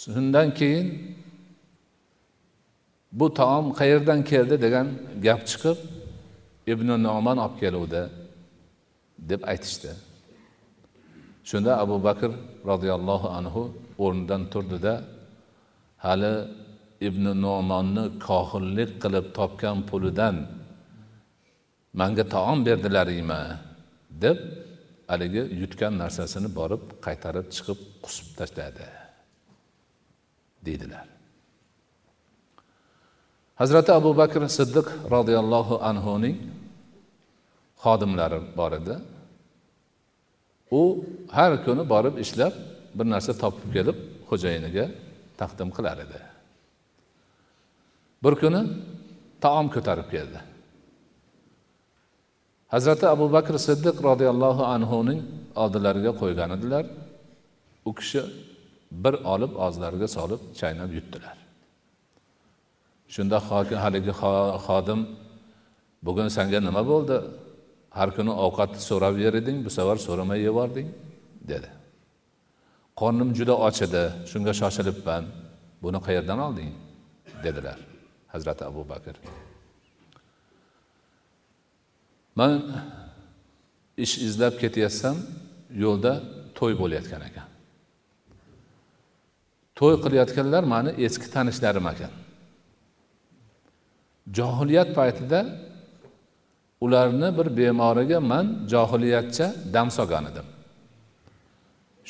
[0.00, 0.86] Shundan keyin
[3.12, 4.86] bu taom qayerdan keldi degan
[5.26, 5.78] gap chiqib
[6.72, 8.02] ibn nomon olib keluvdi
[9.30, 9.90] deb aytishdi.
[11.48, 12.30] Shunda abu bakr
[12.70, 13.62] roziyallohu anhu
[14.04, 14.94] o'rnidan turdida
[16.04, 16.34] hali
[17.08, 20.36] ibn nomonni kohillik qilib topgan pulidan
[21.94, 23.68] manga taom berdilaringmi?
[24.22, 24.38] deb
[25.10, 28.86] haligi yutgan narsasini borib qaytarib chiqib qusib tashladi.
[30.66, 31.06] Deydilar.
[33.60, 36.36] Hazrati abu bakr siddiq roziyallohu anhuning
[37.82, 38.94] xodimlari bor edi.
[40.80, 40.82] U
[41.36, 42.54] har kuni borib ishlab
[42.96, 44.86] bir narsa topib kelib xo'jayiniga
[45.40, 46.20] taqdim qilar edi.
[48.24, 48.60] Bir kuni
[49.44, 50.40] taom ko'tarib keldi.
[52.74, 55.20] Hazrati abu bakr siddiq roziyallohu anhuning
[55.62, 56.84] oldilariga qo'ygan edilar.
[57.88, 58.20] U kishi
[59.02, 61.36] bir olib og'zlariga solib chaynab yutdilar.
[63.14, 63.38] Shunda
[63.84, 64.12] haligi
[64.66, 65.00] xodim
[66.06, 67.16] bugun sanga nima bo'ldi?
[67.98, 70.88] Har kuni ovqatni so'rab yer eding bu safar so'ramay yebording
[71.50, 71.68] dedi.
[73.00, 75.24] Qornim juda och edi shunga shoshilibman.
[75.82, 76.70] Buni qayerdan olding?
[77.44, 77.78] dedilar
[78.28, 79.14] hazrati abu bakr.
[82.38, 82.52] Man
[84.04, 85.16] ish izlab ketayotsam
[85.82, 86.12] yo'lda
[86.58, 87.48] to'y bo'layotgan ekan.
[89.78, 92.12] To'y qilayotganlar mani eski tanishlarim ekan.
[94.38, 95.40] Johiliyat paytida
[96.84, 100.46] ularni bir bemoriga man johiliyatcha dam solgan edim.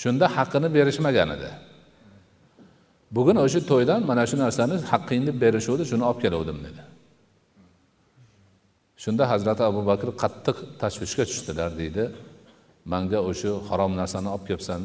[0.00, 1.50] Shunda haqqini berishmagan edi.
[3.16, 6.82] Bugun o'sha to'ydan mana shu narsani haqqingni berishuvdi shuni olib keluvdim dedi.
[9.02, 12.04] Shunda hazrati abu bakr qattiq tashvishga tushdilar deydi.
[12.92, 14.82] Manga o'sha harom narsani olib kelibsan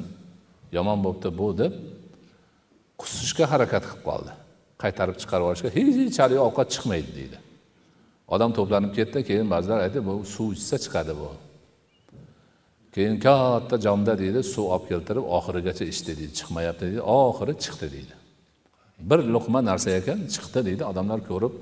[0.77, 1.73] yomon bo'libdi bu deb
[3.01, 4.31] qusishga harakat qilib qoldi.
[4.83, 7.37] Qaytarib chiqarib yuborishga hech haligi ovqat chiqmaydi deydi.
[8.33, 11.29] Odam to'planib ketdi keyin ba'zilar aytdi bu suv ichsa chiqadi bu.
[12.95, 17.01] Keyin katta jomda deydi suv olib keltirib oxirigacha ichdi deydi chiqmayapti deydi.
[17.19, 18.13] Oxiri chiqdi deydi.
[19.09, 20.83] Bir luqma narsa ekan chiqdi deydi.
[20.91, 21.53] Odamlar ko'rib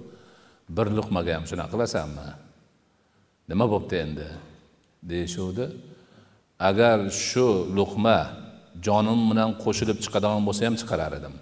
[0.76, 2.28] bir luqmaga ham shunaqa qilasanmi?
[3.51, 4.28] Nima bo'pti endi?
[5.11, 5.65] Deyishuvdi.
[6.69, 6.97] Agar
[7.28, 7.47] shu
[7.78, 8.17] luqma
[8.86, 11.36] jonim bilan qo'shilib chiqadigan bo'lsa ham chiqarar edim.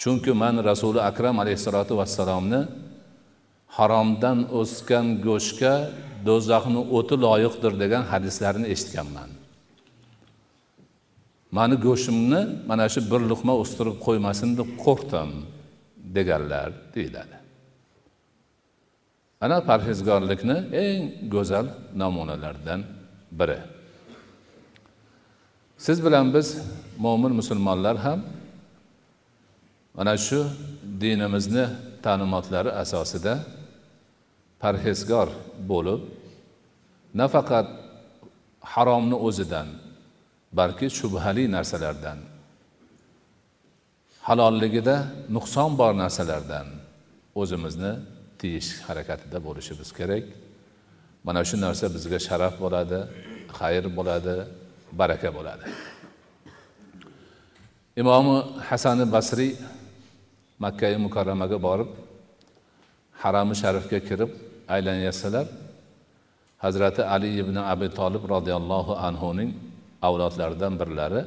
[0.00, 2.60] Chunki man rasuli akram alayhissalotu vassalomni
[3.76, 5.74] haromdan o'sgan go'shtga
[6.28, 9.30] do'zaxni o'ti loyiqdir degan hadislarni eshitganman.
[11.56, 12.40] Mani go'shtimni
[12.70, 15.30] mana shu bir luqma o'stirib qo'ymasin deb qo'rqdim
[16.16, 17.41] deganlar deyiladi.
[19.44, 21.00] Ana parhezgorlikni eng
[21.34, 21.66] go'zal
[22.00, 22.80] namunalaridan
[23.38, 23.58] biri.
[25.84, 26.48] Siz bilan biz
[27.04, 28.20] mo'min musulmonlar ham
[29.96, 30.40] mana shu
[31.02, 31.64] dinimizni
[32.04, 33.34] ta'limotlari asosida
[34.62, 35.28] parhezgor
[35.70, 36.00] bo'lib
[37.20, 37.68] nafaqat
[38.72, 39.68] haromni o'zidan
[40.58, 42.18] balki shubhali narsalardan
[44.28, 44.96] halolligida
[45.36, 46.66] nuqson bor narsalardan
[47.40, 47.92] o'zimizni
[48.42, 50.24] tiyish harakatida bo'lishimiz kerak.
[51.26, 52.98] Mana shu narsa bizga sharaf bo'ladi
[53.58, 54.34] xayr bo'ladi
[55.00, 55.64] baraka bo'ladi.
[58.00, 58.34] Imomi
[58.68, 59.52] hasani basriy
[60.64, 61.90] makkai mukarramaga borib
[63.22, 64.30] harami sharifga kirib
[64.74, 65.46] aylanayotsalar
[66.64, 69.50] hazrati ali ibn abi tolib roziyallohu anhuning
[70.08, 71.20] avlodlaridan birlari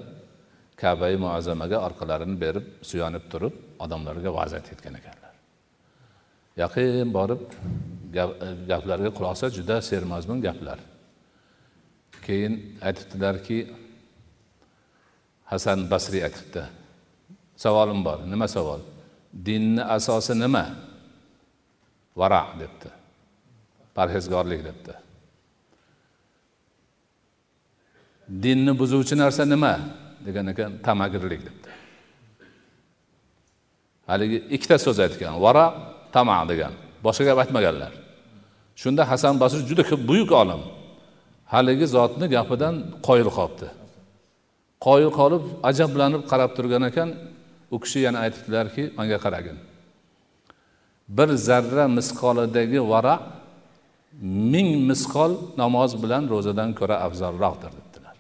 [0.82, 3.54] kabai muazzamaga orqalarini berib suyanib turib
[3.84, 5.25] odamlarga va'z etgan ekanlar.
[6.62, 7.42] Yaqin borib
[8.72, 10.80] gaplarga quloq solsa juda sermazmun gaplar.
[12.26, 12.54] Keyin
[12.88, 13.58] aytibdilarki
[15.52, 16.64] hasan basriy aytibdi
[17.64, 18.82] savolim bor nima savol?
[19.48, 20.66] Dinni asosi nima?
[22.16, 22.90] Vara debdi
[23.96, 24.94] parhezgorlik debdi.
[28.44, 29.74] Dinni buzuvchi narsa nima?
[30.26, 31.72] Degan ekan tamagirlik debdi.
[34.08, 36.74] Haligi ikkita so'z aytgan vara tama degan
[37.06, 37.94] boshqa gap aytmaganlar.
[38.82, 40.62] Shunda hasan basri juda ko'p buyuk olim.
[41.54, 42.76] Haligi zotni gapidan
[43.08, 43.68] qoyil qolibdi.
[44.86, 47.10] Qoyil qolib ajablanib qarab turgan ekan
[47.76, 49.58] u kishi yana aytibdilarki manga qaragin.
[51.18, 53.22] Bir zarra misqolidagi varaq
[54.54, 58.16] ming misqol namoz bilan ro'zadan ko'ra afzalroqdir debdilar.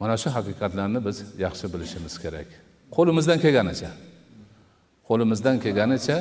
[0.00, 2.48] Mana shu haqiqatlarni biz yaxshi bilishimiz kerak.
[2.96, 3.90] Qo'limizdan kelganicha.
[5.08, 6.16] Qo'limizdan kelganicha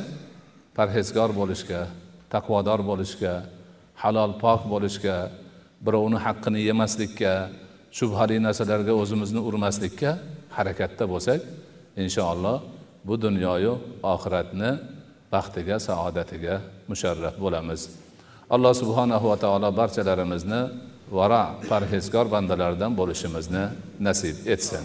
[0.77, 1.81] parhezgor bo'lishga
[2.33, 3.33] taqvodor bo'lishga
[4.03, 5.15] halol pok bo'lishga
[5.85, 7.33] birovni haqqini yemaslikka
[7.97, 10.11] shubhali narsalarga o'zimizni urmaslikka
[10.57, 11.39] harakatda bo'lsak
[12.03, 12.57] inshaalloh
[13.07, 13.73] bu dunyoyu
[14.13, 14.71] oxiratni
[15.33, 16.55] baxtiga saodatiga
[16.89, 17.81] musharraf bo'lamiz.
[18.55, 20.61] Alloh subhanahu va taolo barchalarimizni
[21.17, 23.63] vara parhezkor bandalardan bo'lishimizni
[24.07, 24.83] nasib etsin.